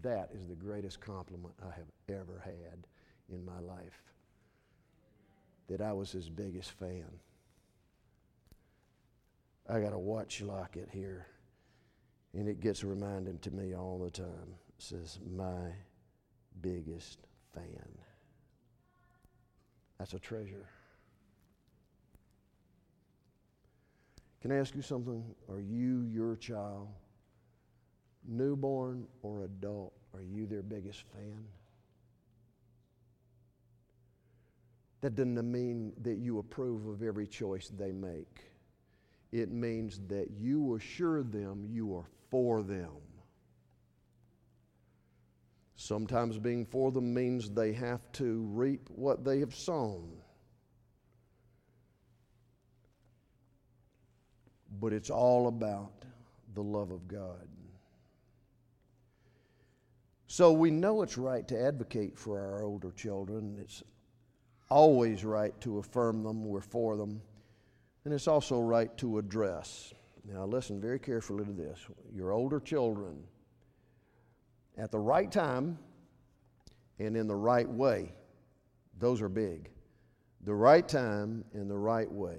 That 0.00 0.30
is 0.34 0.46
the 0.46 0.54
greatest 0.54 1.00
compliment 1.00 1.54
I 1.62 1.74
have 1.74 1.90
ever 2.08 2.40
had 2.44 2.86
in 3.30 3.44
my 3.44 3.60
life. 3.60 4.02
That 5.68 5.80
I 5.80 5.92
was 5.92 6.10
his 6.12 6.28
biggest 6.28 6.70
fan. 6.72 7.04
I 9.68 9.80
got 9.80 9.92
a 9.92 9.98
watch 9.98 10.40
locket 10.42 10.88
here, 10.90 11.26
and 12.34 12.48
it 12.48 12.60
gets 12.60 12.82
reminded 12.82 13.42
to 13.42 13.50
me 13.50 13.74
all 13.74 13.98
the 14.02 14.10
time. 14.10 14.56
It 14.68 14.82
says, 14.82 15.18
My 15.30 15.72
biggest 16.60 17.18
fan. 17.54 18.01
That's 20.02 20.14
a 20.14 20.18
treasure. 20.18 20.66
Can 24.40 24.50
I 24.50 24.56
ask 24.56 24.74
you 24.74 24.82
something? 24.82 25.22
Are 25.48 25.60
you 25.60 26.02
your 26.12 26.34
child, 26.34 26.88
newborn 28.26 29.06
or 29.22 29.44
adult, 29.44 29.92
are 30.12 30.22
you 30.22 30.46
their 30.46 30.62
biggest 30.64 31.04
fan? 31.12 31.44
That 35.02 35.14
doesn't 35.14 35.52
mean 35.52 35.92
that 36.02 36.16
you 36.18 36.40
approve 36.40 36.88
of 36.88 37.04
every 37.04 37.28
choice 37.28 37.68
they 37.68 37.92
make. 37.92 38.40
It 39.30 39.52
means 39.52 40.00
that 40.08 40.32
you 40.36 40.74
assure 40.74 41.22
them 41.22 41.64
you 41.70 41.94
are 41.94 42.08
for 42.28 42.64
them. 42.64 42.90
Sometimes 45.76 46.38
being 46.38 46.64
for 46.64 46.92
them 46.92 47.12
means 47.12 47.50
they 47.50 47.72
have 47.72 48.10
to 48.12 48.42
reap 48.52 48.88
what 48.90 49.24
they 49.24 49.40
have 49.40 49.54
sown. 49.54 50.12
But 54.80 54.92
it's 54.92 55.10
all 55.10 55.48
about 55.48 55.92
the 56.54 56.62
love 56.62 56.90
of 56.90 57.08
God. 57.08 57.48
So 60.26 60.52
we 60.52 60.70
know 60.70 61.02
it's 61.02 61.18
right 61.18 61.46
to 61.48 61.60
advocate 61.60 62.18
for 62.18 62.40
our 62.40 62.62
older 62.62 62.90
children. 62.92 63.58
It's 63.60 63.82
always 64.70 65.24
right 65.24 65.58
to 65.60 65.78
affirm 65.78 66.22
them, 66.22 66.44
we're 66.46 66.62
for 66.62 66.96
them. 66.96 67.20
And 68.04 68.14
it's 68.14 68.26
also 68.26 68.58
right 68.60 68.96
to 68.96 69.18
address. 69.18 69.92
Now, 70.24 70.46
listen 70.46 70.80
very 70.80 70.98
carefully 70.98 71.44
to 71.44 71.52
this. 71.52 71.78
Your 72.14 72.32
older 72.32 72.60
children, 72.60 73.22
at 74.78 74.90
the 74.90 74.98
right 74.98 75.30
time 75.30 75.78
and 76.98 77.16
in 77.16 77.26
the 77.26 77.34
right 77.34 77.68
way, 77.68 78.12
those 78.98 79.20
are 79.20 79.28
big. 79.28 79.70
The 80.44 80.54
right 80.54 80.86
time 80.86 81.44
and 81.52 81.70
the 81.70 81.76
right 81.76 82.10
way. 82.10 82.38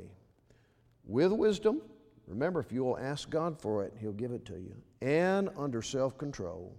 With 1.05 1.31
wisdom, 1.31 1.81
remember, 2.27 2.59
if 2.59 2.71
you'll 2.71 2.97
ask 2.97 3.29
God 3.29 3.59
for 3.59 3.83
it, 3.83 3.93
He'll 3.99 4.13
give 4.13 4.31
it 4.31 4.45
to 4.45 4.53
you, 4.53 4.75
and 5.01 5.49
under 5.57 5.81
self 5.81 6.17
control, 6.17 6.75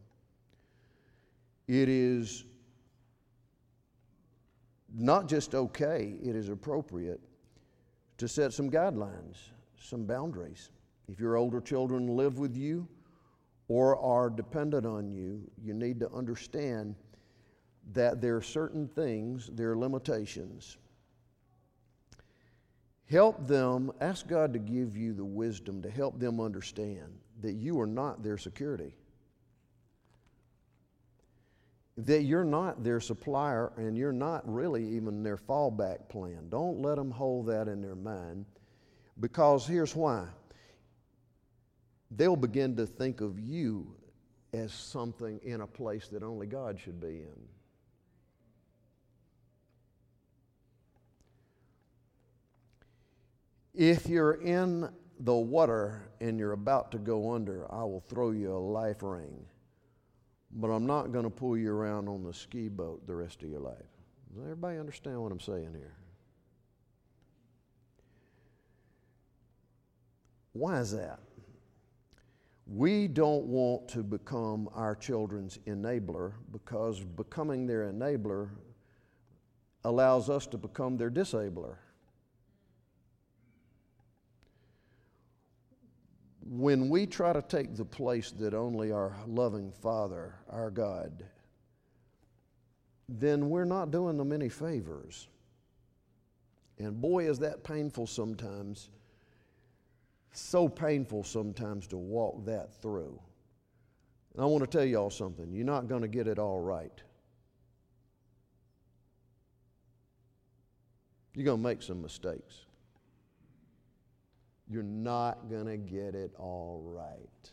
it 1.67 1.89
is 1.89 2.45
not 4.95 5.29
just 5.29 5.55
okay, 5.55 6.15
it 6.23 6.37
is 6.37 6.49
appropriate 6.49 7.21
to 8.19 8.29
set 8.29 8.53
some 8.53 8.71
guidelines, 8.71 9.37
some 9.79 10.05
boundaries. 10.05 10.71
If 11.09 11.19
your 11.19 11.37
older 11.37 11.61
children 11.61 12.17
live 12.17 12.39
with 12.39 12.57
you 12.57 12.87
or 13.69 13.97
are 13.99 14.29
dependent 14.31 14.87
on 14.87 15.11
you, 15.11 15.41
you 15.63 15.75
need 15.75 16.01
to 16.01 16.11
understand 16.13 16.95
that 17.93 18.21
there 18.21 18.37
are 18.37 18.43
certain 18.43 18.89
things, 18.89 19.51
there 19.53 19.73
are 19.73 19.79
limitations. 19.79 20.77
Help 23.11 23.47
them, 23.47 23.93
ask 24.01 24.27
God 24.27 24.53
to 24.55 24.59
give 24.59 24.97
you 24.97 25.13
the 25.13 25.25
wisdom 25.25 25.83
to 25.83 25.91
help 25.91 26.19
them 26.19 26.41
understand 26.41 27.19
that 27.43 27.53
you 27.53 27.79
are 27.81 27.87
not 27.87 28.23
their 28.23 28.39
security 28.39 28.95
that 31.97 32.23
you're 32.23 32.45
not 32.45 32.83
their 32.83 33.01
supplier 33.01 33.73
and 33.77 33.97
you're 33.97 34.13
not 34.13 34.43
really 34.53 34.85
even 34.85 35.23
their 35.23 35.37
fallback 35.37 36.09
plan. 36.09 36.49
Don't 36.49 36.81
let 36.81 36.97
them 36.97 37.11
hold 37.11 37.47
that 37.47 37.69
in 37.69 37.81
their 37.81 37.95
mind 37.95 38.45
because 39.21 39.67
here's 39.67 39.95
why 39.95 40.27
they'll 42.17 42.37
begin 42.37 42.77
to 42.77 42.87
think 42.87 43.21
of 43.21 43.39
you 43.39 43.95
as 44.53 44.73
something 44.73 45.41
in 45.43 45.61
a 45.61 45.67
place 45.67 46.09
that 46.09 46.23
only 46.23 46.47
God 46.47 46.79
should 46.79 47.01
be 47.01 47.23
in. 47.23 47.49
If 53.75 54.07
you're 54.07 54.35
in 54.35 54.89
the 55.19 55.35
water 55.35 56.09
and 56.21 56.39
you're 56.39 56.53
about 56.53 56.93
to 56.93 56.99
go 56.99 57.33
under, 57.33 57.73
I 57.73 57.83
will 57.83 58.01
throw 58.01 58.31
you 58.31 58.55
a 58.55 58.59
life 58.59 59.03
ring 59.03 59.47
but 60.55 60.69
I'm 60.69 60.87
not 60.87 61.13
going 61.13 61.25
to 61.25 61.31
pull 61.31 61.57
you 61.57 61.73
around 61.73 62.09
on 62.09 62.23
the 62.23 62.33
ski 62.33 62.69
boat 62.69 63.07
the 63.07 63.15
rest 63.15 63.43
of 63.43 63.51
your 63.51 63.61
life. 63.61 63.75
Does 64.33 64.43
everybody 64.43 64.79
understand 64.79 65.21
what 65.21 65.33
I'm 65.33 65.41
saying 65.41 65.75
here? 65.75 65.97
Why 70.53 70.79
is 70.79 70.93
that? 70.93 71.19
We 72.67 73.09
don't 73.09 73.45
want 73.45 73.89
to 73.89 74.03
become 74.03 74.69
our 74.75 74.95
children's 74.95 75.59
enabler 75.67 76.33
because 76.51 77.01
becoming 77.01 77.67
their 77.67 77.93
enabler 77.93 78.49
allows 79.85 80.31
us 80.31 80.47
to 80.47 80.59
become 80.59 80.97
their 80.97 81.11
disabler. 81.11 81.79
when 86.47 86.89
we 86.89 87.07
try 87.07 87.33
to 87.33 87.43
take 87.43 87.75
the 87.75 87.85
place 87.85 88.31
that 88.33 88.55
only 88.55 88.93
our 88.93 89.17
loving 89.27 89.73
Father, 89.73 90.35
our 90.51 90.71
God, 90.71 91.25
then 93.09 93.49
we're 93.49 93.65
not 93.65 93.91
doing 93.91 94.17
them 94.17 94.33
any 94.33 94.49
favors. 94.49 95.29
And 96.79 97.01
boy, 97.01 97.29
is 97.29 97.39
that 97.39 97.65
painful 97.65 98.07
sometimes. 98.07 98.91
So 100.35 100.69
painful 100.69 101.25
sometimes 101.25 101.87
to 101.89 101.97
walk 101.97 102.45
that 102.47 102.81
through. 102.83 103.19
And 104.35 104.43
I 104.43 104.47
want 104.47 104.63
to 104.63 104.71
tell 104.71 104.85
y'all 104.85 105.11
something 105.11 105.53
you're 105.53 105.65
not 105.65 105.89
going 105.89 106.03
to 106.03 106.09
get 106.09 106.27
it 106.27 106.39
all 106.39 106.61
right. 106.61 107.03
You're 111.35 111.45
going 111.45 111.59
to 111.59 111.69
make 111.69 111.83
some 111.83 112.03
mistakes 112.03 112.65
you're 114.69 114.83
not 114.83 115.51
going 115.51 115.67
to 115.67 115.77
get 115.77 116.15
it 116.15 116.33
all 116.39 116.81
right. 116.85 117.53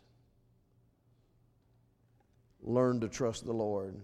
Learn 2.61 2.99
to 3.01 3.07
trust 3.07 3.45
the 3.45 3.53
Lord. 3.53 3.95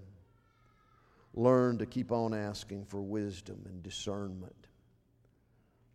Learn 1.34 1.78
to 1.78 1.86
keep 1.86 2.12
on 2.12 2.34
asking 2.34 2.86
for 2.86 3.02
wisdom 3.02 3.62
and 3.66 3.84
discernment. 3.84 4.57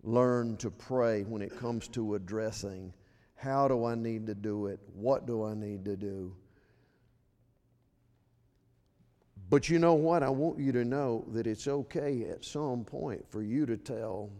Learn 0.02 0.56
to 0.58 0.70
pray 0.70 1.22
when 1.22 1.42
it 1.42 1.56
comes 1.58 1.88
to 1.88 2.14
addressing 2.14 2.92
how 3.36 3.68
do 3.68 3.84
I 3.84 3.94
need 3.94 4.26
to 4.26 4.34
do 4.34 4.66
it? 4.66 4.80
What 4.94 5.26
do 5.26 5.44
I 5.44 5.54
need 5.54 5.84
to 5.84 5.96
do? 5.96 6.34
But 9.50 9.68
you 9.68 9.78
know 9.78 9.94
what? 9.94 10.22
I 10.22 10.30
want 10.30 10.58
you 10.58 10.72
to 10.72 10.84
know 10.84 11.24
that 11.32 11.46
it's 11.46 11.68
okay 11.68 12.24
at 12.30 12.44
some 12.44 12.84
point 12.84 13.24
for 13.30 13.42
you 13.42 13.66
to 13.66 13.76
tell 13.76 14.30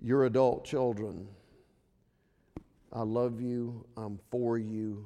your 0.00 0.24
adult 0.24 0.64
children 0.64 1.28
I 2.94 3.02
love 3.02 3.40
you. 3.40 3.84
I'm 3.96 4.20
for 4.30 4.56
you. 4.56 5.04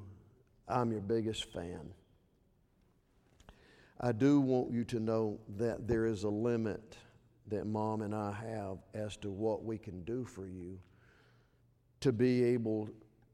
I'm 0.68 0.92
your 0.92 1.00
biggest 1.00 1.50
fan. 1.50 1.88
I 4.00 4.12
do 4.12 4.40
want 4.40 4.70
you 4.70 4.84
to 4.84 5.00
know 5.00 5.40
that 5.56 5.88
there 5.88 6.04
is 6.04 6.24
a 6.24 6.28
limit 6.28 6.96
that 7.50 7.66
mom 7.66 8.02
and 8.02 8.14
I 8.14 8.32
have 8.32 8.78
as 8.94 9.16
to 9.18 9.30
what 9.30 9.64
we 9.64 9.78
can 9.78 10.02
do 10.04 10.24
for 10.24 10.46
you 10.46 10.78
to 12.00 12.12
be 12.12 12.44
able 12.44 12.88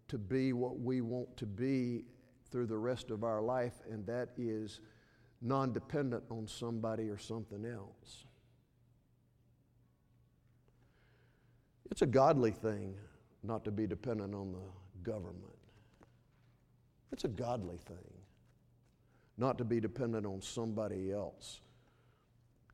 to 0.08 0.18
be 0.18 0.52
what 0.52 0.78
we 0.78 1.00
want 1.00 1.36
to 1.36 1.46
be 1.46 2.04
through 2.50 2.66
the 2.66 2.78
rest 2.78 3.10
of 3.10 3.24
our 3.24 3.42
life, 3.42 3.74
and 3.90 4.06
that 4.06 4.28
is 4.36 4.80
non 5.42 5.72
dependent 5.72 6.24
on 6.30 6.46
somebody 6.46 7.08
or 7.08 7.18
something 7.18 7.64
else. 7.64 8.24
It's 11.90 12.02
a 12.02 12.06
godly 12.06 12.52
thing 12.52 12.94
not 13.42 13.64
to 13.64 13.70
be 13.70 13.86
dependent 13.86 14.34
on 14.34 14.52
the 14.52 15.02
government. 15.02 15.58
It's 17.12 17.24
a 17.24 17.28
godly 17.28 17.76
thing 17.76 17.96
not 19.36 19.58
to 19.58 19.64
be 19.64 19.80
dependent 19.80 20.26
on 20.26 20.40
somebody 20.40 21.12
else 21.12 21.60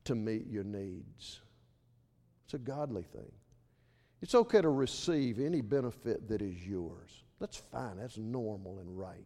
to 0.05 0.15
meet 0.15 0.47
your 0.47 0.63
needs. 0.63 1.41
It's 2.45 2.53
a 2.53 2.59
godly 2.59 3.03
thing. 3.03 3.31
It's 4.21 4.35
okay 4.35 4.61
to 4.61 4.69
receive 4.69 5.39
any 5.39 5.61
benefit 5.61 6.27
that 6.29 6.41
is 6.41 6.65
yours. 6.65 7.23
That's 7.39 7.57
fine, 7.57 7.97
that's 7.97 8.17
normal 8.17 8.79
and 8.79 8.97
right. 8.97 9.25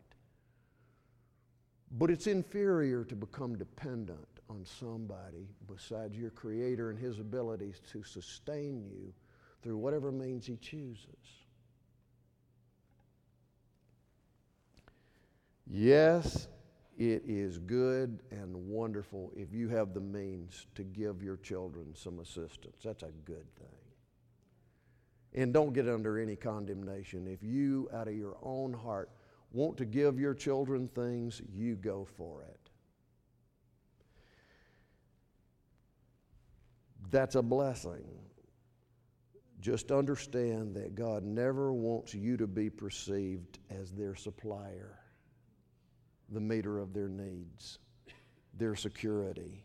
But 1.92 2.10
it's 2.10 2.28
inferior 2.28 3.04
to 3.06 3.16
become 3.16 3.58
dependent 3.58 4.28
on 4.50 4.66
somebody 4.66 5.48
besides 5.68 6.18
your 6.18 6.30
Creator 6.30 6.90
and 6.90 7.00
His 7.00 7.20
abilities 7.20 7.82
to 7.92 8.04
sustain 8.04 8.86
you 8.86 9.14
through 9.62 9.78
whatever 9.78 10.12
means 10.12 10.46
He 10.46 10.56
chooses. 10.58 11.08
Yes, 15.68 16.48
it 16.98 17.24
is 17.28 17.58
good 17.58 18.22
and 18.32 18.56
wonderful 18.56 19.32
if 19.36 19.54
you 19.54 19.68
have 19.68 19.94
the 19.94 20.00
means 20.00 20.68
to 20.76 20.84
give 20.84 21.22
your 21.22 21.36
children 21.38 21.94
some 21.94 22.20
assistance. 22.20 22.78
That's 22.84 23.04
a 23.04 23.12
good 23.26 23.46
thing. 23.56 23.68
And 25.34 25.54
don't 25.54 25.74
get 25.74 25.90
under 25.90 26.18
any 26.18 26.38
condemnation. 26.38 27.28
If 27.28 27.44
you, 27.44 27.90
out 27.94 28.08
of 28.08 28.16
your 28.16 28.38
own 28.42 28.72
heart, 28.72 29.10
want 29.52 29.76
to 29.78 29.86
give 29.86 30.18
your 30.18 30.34
children 30.34 30.88
things, 30.88 31.42
you 31.54 31.76
go 31.76 32.08
for 32.16 32.44
it. 32.44 32.70
That's 37.12 37.36
a 37.36 37.42
blessing. 37.42 38.06
Just 39.60 39.92
understand 39.92 40.76
that 40.76 40.96
God 40.96 41.24
never 41.24 41.74
wants 41.74 42.14
you 42.14 42.38
to 42.38 42.48
be 42.48 42.70
perceived 42.70 43.60
as 43.70 43.92
their 43.92 44.16
supplier 44.16 45.00
the 46.30 46.40
meter 46.40 46.80
of 46.80 46.94
their 46.94 47.08
needs, 47.08 47.80
their 48.58 48.76
security. 48.76 49.64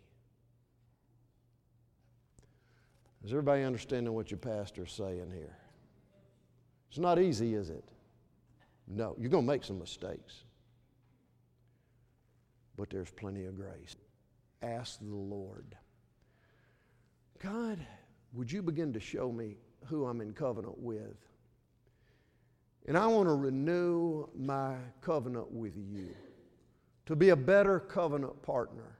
Is 3.25 3.33
everybody 3.33 3.63
understanding 3.63 4.13
what 4.15 4.31
your 4.31 4.39
pastor's 4.39 4.93
saying 4.93 5.31
here? 5.35 5.57
It's 6.89 6.99
not 6.99 7.19
easy, 7.19 7.55
is 7.55 7.71
it? 7.71 7.85
No, 8.89 9.15
you're 9.19 9.31
going 9.31 9.45
to 9.45 9.53
make 9.53 9.63
some 9.63 9.79
mistakes. 9.79 10.43
But 12.77 12.91
there's 12.91 13.11
plenty 13.11 13.45
of 13.45 13.55
grace. 13.57 13.95
Ask 14.63 14.99
the 15.01 15.15
Lord, 15.15 15.77
God, 17.43 17.79
would 18.33 18.51
you 18.51 18.63
begin 18.63 18.93
to 18.93 19.01
show 19.01 19.31
me 19.31 19.57
who 19.87 20.07
I'm 20.07 20.21
in 20.21 20.33
covenant 20.33 20.79
with? 20.79 21.17
And 22.87 22.97
I 22.97 23.07
want 23.07 23.29
to 23.29 23.35
renew 23.35 24.27
my 24.37 24.75
covenant 25.01 25.51
with 25.53 25.77
you 25.77 26.15
to 27.07 27.17
be 27.17 27.31
a 27.31 27.37
better 27.37 27.81
covenant 27.81 28.41
partner 28.43 28.99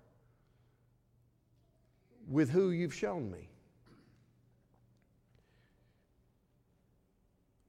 with 2.29 2.51
who 2.51 2.71
you've 2.71 2.95
shown 2.95 3.31
me. 3.31 3.49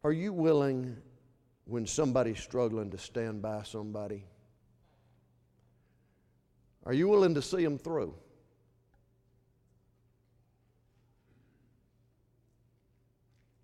Are 0.04 0.12
you 0.12 0.34
willing, 0.34 0.98
when 1.66 1.86
somebody's 1.86 2.40
struggling, 2.40 2.90
to 2.92 2.98
stand 2.98 3.42
by 3.42 3.64
somebody? 3.64 4.26
Are 6.86 6.94
you 6.94 7.08
willing 7.08 7.36
to 7.36 7.42
see 7.42 7.64
them 7.64 7.78
through? 7.78 8.16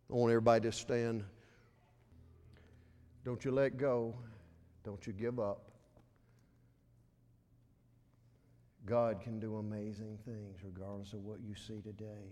I 0.09 0.13
want 0.13 0.31
everybody 0.31 0.69
to 0.69 0.71
stand. 0.71 1.23
Don't 3.25 3.43
you 3.43 3.51
let 3.51 3.77
go. 3.77 4.15
Don't 4.85 5.05
you 5.05 5.11
give 5.13 5.39
up. 5.39 5.71
God 8.87 9.21
can 9.21 9.39
do 9.39 9.57
amazing 9.57 10.17
things 10.23 10.57
regardless 10.63 11.11
of 11.11 11.25
what 11.25 11.39
you 11.45 11.53
see 11.55 11.81
today. 11.81 12.31